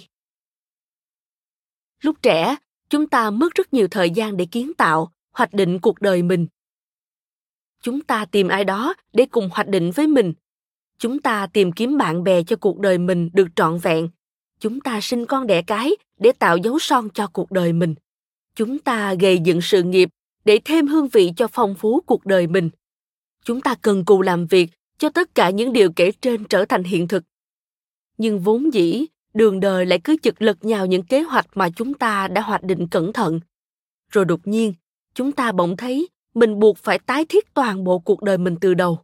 lúc 2.01 2.17
trẻ, 2.23 2.57
chúng 2.89 3.09
ta 3.09 3.31
mất 3.31 3.55
rất 3.55 3.75
nhiều 3.75 3.89
thời 3.91 4.11
gian 4.11 4.37
để 4.37 4.47
kiến 4.51 4.75
tạo, 4.75 5.13
hoạch 5.33 5.53
định 5.53 5.79
cuộc 5.79 6.01
đời 6.01 6.23
mình. 6.23 6.47
Chúng 7.83 8.01
ta 8.01 8.25
tìm 8.25 8.49
ai 8.49 8.65
đó 8.65 8.95
để 9.13 9.27
cùng 9.31 9.49
hoạch 9.53 9.69
định 9.69 9.91
với 9.91 10.07
mình. 10.07 10.35
Chúng 10.99 11.23
ta 11.23 11.47
tìm 11.47 11.73
kiếm 11.73 11.99
bạn 11.99 12.25
bè 12.25 12.43
cho 12.43 12.57
cuộc 12.57 12.79
đời 12.79 12.99
mình 12.99 13.31
được 13.33 13.49
trọn 13.57 13.79
vẹn. 13.79 14.09
Chúng 14.59 14.81
ta 14.81 15.01
sinh 15.01 15.27
con 15.27 15.47
đẻ 15.47 15.63
cái 15.63 15.97
để 16.19 16.33
tạo 16.33 16.57
dấu 16.57 16.79
son 16.79 17.09
cho 17.15 17.27
cuộc 17.27 17.51
đời 17.51 17.73
mình 17.73 17.95
chúng 18.55 18.79
ta 18.79 19.15
gây 19.15 19.39
dựng 19.39 19.61
sự 19.61 19.83
nghiệp 19.83 20.09
để 20.45 20.59
thêm 20.65 20.87
hương 20.87 21.09
vị 21.09 21.33
cho 21.37 21.49
phong 21.49 21.75
phú 21.75 22.01
cuộc 22.07 22.27
đời 22.27 22.47
mình. 22.47 22.71
Chúng 23.45 23.61
ta 23.61 23.75
cần 23.83 24.05
cù 24.05 24.23
làm 24.23 24.47
việc 24.47 24.71
cho 24.99 25.09
tất 25.09 25.35
cả 25.35 25.51
những 25.51 25.73
điều 25.73 25.93
kể 25.93 26.13
trên 26.21 26.45
trở 26.45 26.65
thành 26.65 26.85
hiện 26.85 27.09
thực. 27.09 27.25
Nhưng 28.19 28.41
vốn 28.41 28.75
dĩ, 28.75 29.07
đường 29.35 29.61
đời 29.61 29.87
lại 29.87 30.01
cứ 30.05 30.17
chực 30.23 30.43
lật 30.43 30.65
nhào 30.65 30.87
những 30.87 31.03
kế 31.03 31.23
hoạch 31.23 31.47
mà 31.55 31.69
chúng 31.77 31.95
ta 31.95 32.29
đã 32.29 32.41
hoạch 32.41 32.63
định 32.63 32.89
cẩn 32.89 33.13
thận. 33.13 33.41
Rồi 34.11 34.25
đột 34.25 34.41
nhiên, 34.45 34.75
chúng 35.15 35.33
ta 35.33 35.53
bỗng 35.53 35.77
thấy 35.77 36.09
mình 36.35 36.59
buộc 36.59 36.79
phải 36.79 36.99
tái 36.99 37.25
thiết 37.29 37.55
toàn 37.55 37.85
bộ 37.85 37.99
cuộc 37.99 38.23
đời 38.23 38.39
mình 38.39 38.57
từ 38.61 38.75
đầu. 38.75 38.99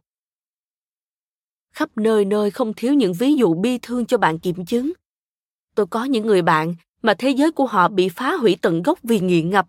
Khắp 1.73 1.89
nơi 1.95 2.25
nơi 2.25 2.51
không 2.51 2.73
thiếu 2.73 2.93
những 2.93 3.13
ví 3.13 3.33
dụ 3.33 3.53
bi 3.53 3.77
thương 3.81 4.05
cho 4.05 4.17
bạn 4.17 4.39
kiểm 4.39 4.65
chứng. 4.65 4.91
Tôi 5.75 5.87
có 5.87 6.03
những 6.03 6.27
người 6.27 6.41
bạn 6.41 6.75
mà 7.01 7.13
thế 7.13 7.29
giới 7.29 7.51
của 7.51 7.65
họ 7.65 7.87
bị 7.87 8.09
phá 8.09 8.33
hủy 8.33 8.57
tận 8.61 8.83
gốc 8.83 8.99
vì 9.03 9.19
nghiện 9.19 9.49
ngập. 9.49 9.67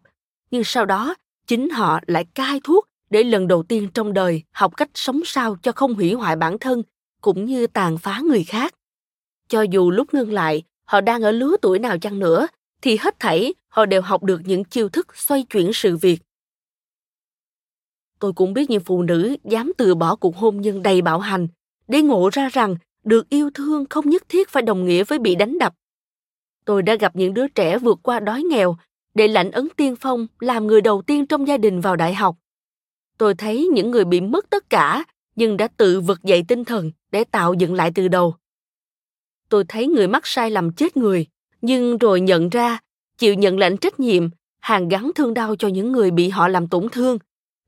Nhưng 0.51 0.65
sau 0.65 0.87
đó, 0.87 1.15
chính 1.47 1.71
họ 1.71 2.01
lại 2.07 2.25
cai 2.35 2.61
thuốc 2.65 2.87
để 3.11 3.23
lần 3.23 3.49
đầu 3.49 3.63
tiên 3.63 3.89
trong 3.95 4.13
đời 4.13 4.43
học 4.53 4.77
cách 4.77 4.91
sống 4.95 5.21
sao 5.25 5.57
cho 5.63 5.73
không 5.73 5.95
hủy 5.95 6.13
hoại 6.13 6.37
bản 6.37 6.59
thân, 6.59 6.83
cũng 7.21 7.45
như 7.45 7.67
tàn 7.67 7.99
phá 7.99 8.21
người 8.25 8.45
khác. 8.45 8.75
Cho 9.49 9.63
dù 9.63 9.91
lúc 9.91 10.15
ngưng 10.15 10.33
lại, 10.33 10.63
họ 10.85 11.01
đang 11.01 11.23
ở 11.23 11.31
lứa 11.31 11.57
tuổi 11.63 11.79
nào 11.79 11.99
chăng 11.99 12.19
nữa, 12.19 12.47
thì 12.83 12.97
hết 12.97 13.21
thảy 13.21 13.55
họ 13.69 13.87
đều 13.87 14.03
học 14.03 14.23
được 14.23 14.41
những 14.45 14.65
chiêu 14.65 14.89
thức 14.89 15.17
xoay 15.17 15.43
chuyển 15.43 15.73
sự 15.73 15.97
việc. 15.97 16.23
Tôi 18.19 18.33
cũng 18.33 18.53
biết 18.53 18.71
những 18.71 18.83
phụ 18.85 19.03
nữ 19.03 19.37
dám 19.45 19.73
từ 19.79 19.95
bỏ 19.95 20.17
cuộc 20.17 20.37
hôn 20.37 20.61
nhân 20.61 20.83
đầy 20.83 21.03
bạo 21.03 21.19
hành, 21.19 21.49
để 21.89 22.03
ngộ 22.03 22.31
ra 22.33 22.49
rằng 22.49 22.77
được 23.05 23.29
yêu 23.29 23.51
thương 23.55 23.85
không 23.91 24.11
nhất 24.11 24.23
thiết 24.29 24.49
phải 24.49 24.63
đồng 24.63 24.85
nghĩa 24.85 25.05
với 25.05 25.19
bị 25.19 25.35
đánh 25.35 25.59
đập 25.59 25.75
tôi 26.71 26.83
đã 26.83 26.95
gặp 26.95 27.17
những 27.17 27.35
đứa 27.35 27.49
trẻ 27.49 27.79
vượt 27.79 27.99
qua 28.03 28.21
đói 28.21 28.43
nghèo, 28.43 28.77
để 29.15 29.29
lãnh 29.29 29.51
ấn 29.51 29.69
tiên 29.77 29.97
phong, 29.97 30.27
làm 30.41 30.67
người 30.67 30.81
đầu 30.81 31.03
tiên 31.03 31.27
trong 31.27 31.49
gia 31.49 31.57
đình 31.57 31.81
vào 31.81 31.97
đại 31.97 32.15
học. 32.15 32.37
Tôi 33.19 33.35
thấy 33.35 33.69
những 33.75 33.91
người 33.91 34.05
bị 34.05 34.21
mất 34.21 34.51
tất 34.51 34.71
cả, 34.71 35.05
nhưng 35.37 35.57
đã 35.57 35.69
tự 35.77 36.01
vực 36.01 36.23
dậy 36.23 36.45
tinh 36.49 36.65
thần 36.65 36.91
để 37.13 37.25
tạo 37.25 37.55
dựng 37.55 37.75
lại 37.75 37.93
từ 37.95 38.09
đầu. 38.09 38.35
Tôi 39.49 39.65
thấy 39.69 39.87
người 39.87 40.09
mắc 40.09 40.27
sai 40.27 40.51
lầm 40.51 40.73
chết 40.73 40.97
người, 40.97 41.27
nhưng 41.61 41.99
rồi 41.99 42.21
nhận 42.21 42.49
ra, 42.49 42.79
chịu 43.19 43.35
nhận 43.35 43.59
lãnh 43.59 43.77
trách 43.77 44.01
nhiệm, 44.01 44.29
hàn 44.61 44.89
gắn 44.89 45.11
thương 45.15 45.35
đau 45.35 45.57
cho 45.57 45.69
những 45.69 45.93
người 45.93 46.11
bị 46.11 46.29
họ 46.29 46.49
làm 46.49 46.69
tổn 46.69 46.89
thương. 46.89 47.19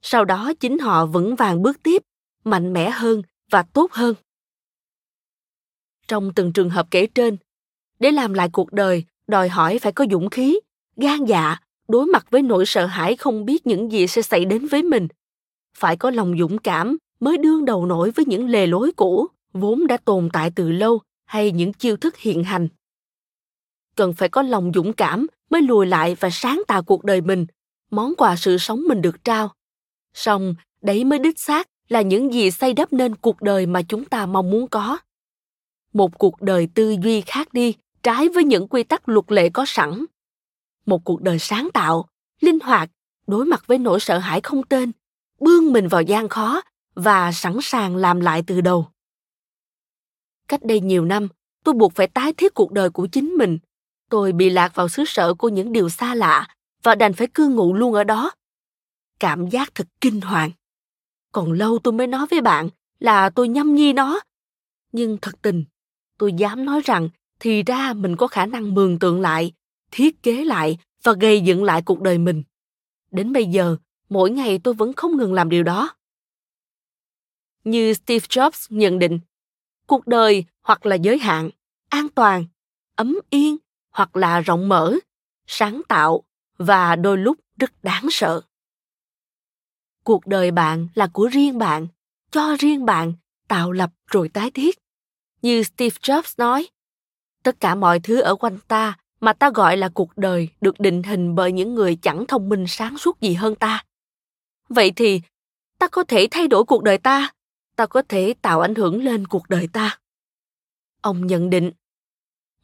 Sau 0.03 0.25
đó 0.25 0.53
chính 0.61 0.79
họ 0.79 1.07
vững 1.07 1.37
vàng 1.37 1.63
bước 1.63 1.83
tiếp, 1.83 2.03
mạnh 2.45 2.73
mẽ 2.73 2.91
hơn 2.91 3.23
và 3.51 3.63
tốt 3.63 3.93
hơn. 3.93 4.15
Trong 6.09 6.35
từng 6.35 6.53
trường 6.53 6.71
hợp 6.71 6.87
kể 6.91 7.07
trên 7.15 7.37
để 8.03 8.11
làm 8.13 8.35
lại 8.35 8.49
cuộc 8.53 8.73
đời, 8.73 9.05
đòi 9.27 9.49
hỏi 9.49 9.79
phải 9.79 9.93
có 9.93 10.07
dũng 10.11 10.31
khí, 10.31 10.61
gan 10.97 11.25
dạ 11.25 11.57
đối 11.89 12.07
mặt 12.07 12.27
với 12.31 12.43
nỗi 12.43 12.67
sợ 12.67 12.87
hãi 12.87 13.17
không 13.17 13.45
biết 13.45 13.67
những 13.67 13.93
gì 13.93 14.07
sẽ 14.07 14.23
xảy 14.23 14.45
đến 14.45 14.67
với 14.67 14.83
mình. 14.83 15.09
Phải 15.77 15.97
có 15.97 16.11
lòng 16.11 16.39
dũng 16.39 16.59
cảm 16.59 16.97
mới 17.21 17.39
đương 17.39 17.65
đầu 17.65 17.87
nổi 17.87 18.11
với 18.11 18.25
những 18.25 18.49
lề 18.49 18.67
lối 18.67 18.93
cũ, 18.97 19.27
vốn 19.53 19.87
đã 19.87 19.97
tồn 19.97 20.29
tại 20.33 20.51
từ 20.55 20.71
lâu, 20.71 21.01
hay 21.25 21.51
những 21.51 21.73
chiêu 21.73 21.97
thức 21.97 22.17
hiện 22.17 22.45
hành. 22.45 22.69
Cần 23.97 24.13
phải 24.13 24.29
có 24.29 24.43
lòng 24.43 24.73
dũng 24.75 24.93
cảm 24.93 25.27
mới 25.51 25.63
lùi 25.63 25.87
lại 25.87 26.17
và 26.21 26.31
sáng 26.31 26.63
tạo 26.69 26.83
cuộc 26.83 27.05
đời 27.05 27.21
mình, 27.21 27.47
món 27.91 28.15
quà 28.15 28.37
sự 28.37 28.59
sống 28.59 28.83
mình 28.89 29.03
được 29.03 29.25
trao. 29.25 29.53
Song 30.15 30.55
đấy 30.83 31.05
mới 31.05 31.19
đích 31.19 31.39
xác 31.39 31.69
là 31.89 32.03
những 32.03 32.33
gì 32.33 32.51
xây 32.51 32.73
đắp 32.73 32.93
nên 32.93 33.15
cuộc 33.15 33.43
đời 33.43 33.67
mà 33.67 33.83
chúng 33.83 34.05
ta 34.05 34.27
mong 34.27 34.51
muốn 34.51 34.69
có. 34.69 34.99
Một 35.93 36.19
cuộc 36.19 36.43
đời 36.43 36.69
tư 36.75 36.97
duy 37.03 37.21
khác 37.21 37.53
đi 37.53 37.75
trái 38.03 38.29
với 38.29 38.45
những 38.45 38.69
quy 38.69 38.83
tắc 38.83 39.09
luật 39.09 39.25
lệ 39.29 39.49
có 39.49 39.65
sẵn. 39.67 40.05
Một 40.87 41.05
cuộc 41.05 41.23
đời 41.23 41.39
sáng 41.39 41.69
tạo, 41.75 42.09
linh 42.41 42.61
hoạt, 42.61 42.91
đối 43.27 43.45
mặt 43.45 43.65
với 43.67 43.79
nỗi 43.79 44.01
sợ 44.01 44.19
hãi 44.19 44.41
không 44.41 44.63
tên 44.63 44.93
bươn 45.43 45.73
mình 45.73 45.89
vào 45.89 46.03
gian 46.03 46.29
khó 46.29 46.63
và 46.95 47.33
sẵn 47.33 47.59
sàng 47.63 47.97
làm 47.97 48.21
lại 48.21 48.43
từ 48.47 48.61
đầu. 48.61 48.89
Cách 50.49 50.65
đây 50.65 50.81
nhiều 50.81 51.05
năm, 51.05 51.29
tôi 51.65 51.75
buộc 51.75 51.95
phải 51.95 52.07
tái 52.07 52.33
thiết 52.33 52.55
cuộc 52.55 52.73
đời 52.73 52.91
của 52.91 53.07
chính 53.07 53.29
mình. 53.29 53.59
Tôi 54.09 54.33
bị 54.33 54.51
lạc 54.51 54.75
vào 54.75 54.89
xứ 54.89 55.05
sở 55.07 55.35
của 55.35 55.49
những 55.49 55.73
điều 55.73 55.89
xa 55.89 56.15
lạ 56.15 56.49
và 56.83 56.95
đành 56.95 57.13
phải 57.13 57.27
cư 57.27 57.49
ngụ 57.49 57.75
luôn 57.75 57.95
ở 57.95 58.05
đó. 58.05 58.33
Cảm 59.21 59.49
giác 59.49 59.75
thật 59.75 59.89
kinh 60.01 60.21
hoàng. 60.21 60.51
Còn 61.33 61.53
lâu 61.53 61.79
tôi 61.79 61.93
mới 61.93 62.07
nói 62.07 62.27
với 62.31 62.41
bạn 62.41 62.69
là 62.99 63.31
tôi 63.31 63.49
nhâm 63.49 63.75
nhi 63.75 63.93
nó. 63.93 64.21
Nhưng 64.93 65.19
thật 65.23 65.43
tình, 65.43 65.65
tôi 66.19 66.33
dám 66.33 66.65
nói 66.65 66.81
rằng 66.85 67.09
thì 67.43 67.63
ra 67.63 67.93
mình 67.93 68.17
có 68.17 68.27
khả 68.27 68.47
năng 68.47 68.75
mường 68.75 68.99
tượng 68.99 69.21
lại, 69.21 69.53
thiết 69.91 70.23
kế 70.23 70.45
lại 70.45 70.79
và 71.03 71.13
gây 71.13 71.41
dựng 71.41 71.65
lại 71.65 71.83
cuộc 71.83 72.01
đời 72.01 72.19
mình. 72.19 72.43
Đến 73.11 73.33
bây 73.33 73.47
giờ, 73.47 73.77
mỗi 74.09 74.31
ngày 74.31 74.59
tôi 74.59 74.75
vẫn 74.75 74.93
không 74.93 75.17
ngừng 75.17 75.33
làm 75.33 75.49
điều 75.49 75.63
đó. 75.63 75.97
Như 77.65 77.95
steve 77.95 78.27
jobs 78.27 78.67
nhận 78.69 78.99
định, 78.99 79.21
cuộc 79.87 80.07
đời 80.07 80.45
hoặc 80.63 80.87
là 80.87 80.95
giới 80.95 81.19
hạn, 81.19 81.51
an 81.89 82.09
toàn, 82.09 82.45
ấm 82.97 83.19
yên 83.31 83.57
hoặc 83.91 84.17
là 84.17 84.41
rộng 84.41 84.69
mở, 84.69 84.95
sáng 85.47 85.83
tạo 85.89 86.23
và 86.59 86.97
đôi 86.97 87.19
lúc 87.19 87.39
rất 87.57 87.73
đáng 87.83 88.07
sợ. 88.11 88.41
Cuộc 90.05 90.27
đời 90.27 90.51
bạn 90.51 90.89
là 90.95 91.07
của 91.13 91.29
riêng 91.33 91.59
bạn, 91.59 91.87
cho 92.31 92.57
riêng 92.59 92.85
bạn 92.85 93.13
tạo 93.49 93.73
lập 93.73 93.91
rồi 94.07 94.29
tái 94.29 94.51
thiết. 94.51 94.79
Như 95.43 95.63
steve 95.63 95.97
jobs 96.03 96.35
nói 96.37 96.69
tất 97.43 97.61
cả 97.61 97.75
mọi 97.75 98.01
thứ 98.01 98.21
ở 98.21 98.37
quanh 98.37 98.59
ta 98.69 98.97
mà 99.21 99.33
ta 99.33 99.51
gọi 99.55 99.77
là 99.77 99.89
cuộc 99.89 100.17
đời 100.17 100.49
được 100.61 100.81
định 100.81 101.03
hình 101.03 101.35
bởi 101.35 101.53
những 101.53 101.75
người 101.75 101.97
chẳng 101.97 102.25
thông 102.27 102.49
minh 102.49 102.65
sáng 102.69 102.99
suốt 102.99 103.21
gì 103.21 103.35
hơn 103.35 103.55
ta. 103.55 103.85
Vậy 104.69 104.93
thì, 104.97 105.21
ta 105.79 105.89
có 105.89 106.05
thể 106.05 106.29
thay 106.31 106.49
đổi 106.49 106.65
cuộc 106.65 106.83
đời 106.83 106.99
ta? 106.99 107.33
Ta 107.77 107.87
có 107.87 108.03
thể 108.09 108.35
tạo 108.43 108.61
ảnh 108.61 108.75
hưởng 108.75 109.05
lên 109.05 109.27
cuộc 109.27 109.49
đời 109.49 109.69
ta? 109.73 109.99
Ông 111.01 111.27
nhận 111.27 111.51
định, 111.51 111.73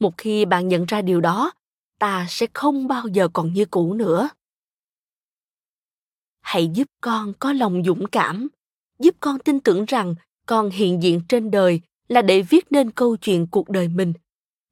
một 0.00 0.18
khi 0.18 0.44
bạn 0.44 0.68
nhận 0.68 0.84
ra 0.84 1.02
điều 1.02 1.20
đó, 1.20 1.52
ta 1.98 2.26
sẽ 2.28 2.46
không 2.54 2.88
bao 2.88 3.08
giờ 3.08 3.28
còn 3.32 3.52
như 3.52 3.64
cũ 3.64 3.94
nữa. 3.94 4.28
Hãy 6.40 6.68
giúp 6.68 6.88
con 7.00 7.32
có 7.38 7.52
lòng 7.52 7.82
dũng 7.84 8.06
cảm, 8.06 8.48
giúp 8.98 9.16
con 9.20 9.38
tin 9.38 9.60
tưởng 9.60 9.84
rằng 9.84 10.14
con 10.46 10.70
hiện 10.70 11.02
diện 11.02 11.20
trên 11.28 11.50
đời 11.50 11.80
là 12.08 12.22
để 12.22 12.42
viết 12.42 12.66
nên 12.72 12.90
câu 12.90 13.16
chuyện 13.16 13.46
cuộc 13.50 13.68
đời 13.68 13.88
mình 13.88 14.12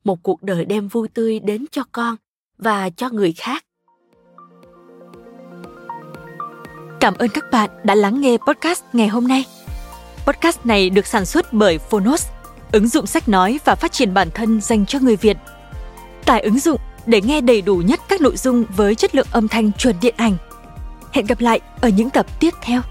một 0.07 0.23
cuộc 0.23 0.43
đời 0.43 0.65
đem 0.65 0.89
vui 0.89 1.09
tươi 1.09 1.41
đến 1.41 1.65
cho 1.71 1.83
con 1.93 2.17
và 2.59 2.91
cho 2.91 3.11
người 3.11 3.33
khác. 3.33 3.65
Cảm 7.01 7.15
ơn 7.15 7.29
các 7.29 7.45
bạn 7.53 7.71
đã 7.85 7.95
lắng 7.95 8.21
nghe 8.21 8.37
podcast 8.47 8.83
ngày 8.93 9.09
hôm 9.09 9.29
nay. 9.29 9.45
Podcast 10.27 10.67
này 10.67 10.91
được 10.91 11.07
sản 11.07 11.27
xuất 11.27 11.53
bởi 11.53 11.79
phonos, 11.79 12.27
ứng 12.73 12.89
dụng 12.89 13.07
sách 13.07 13.29
nói 13.29 13.61
và 13.65 13.75
phát 13.75 13.93
triển 13.93 14.15
bản 14.15 14.29
thân 14.35 14.61
dành 14.61 14.87
cho 14.87 14.99
người 14.99 15.17
việt. 15.17 15.37
Tải 16.25 16.41
ứng 16.41 16.59
dụng 16.59 16.81
để 17.07 17.21
nghe 17.21 17.41
đầy 17.41 17.63
đủ 17.63 17.77
nhất 17.77 18.01
các 18.09 18.21
nội 18.21 18.37
dung 18.37 18.65
với 18.77 18.95
chất 18.95 19.15
lượng 19.15 19.27
âm 19.31 19.49
thanh 19.49 19.73
chuẩn 19.73 19.97
điện 20.01 20.15
ảnh. 20.17 20.37
Hẹn 21.13 21.27
gặp 21.27 21.41
lại 21.41 21.61
ở 21.81 21.89
những 21.89 22.11
tập 22.11 22.27
tiếp 22.41 22.55
theo. 22.63 22.83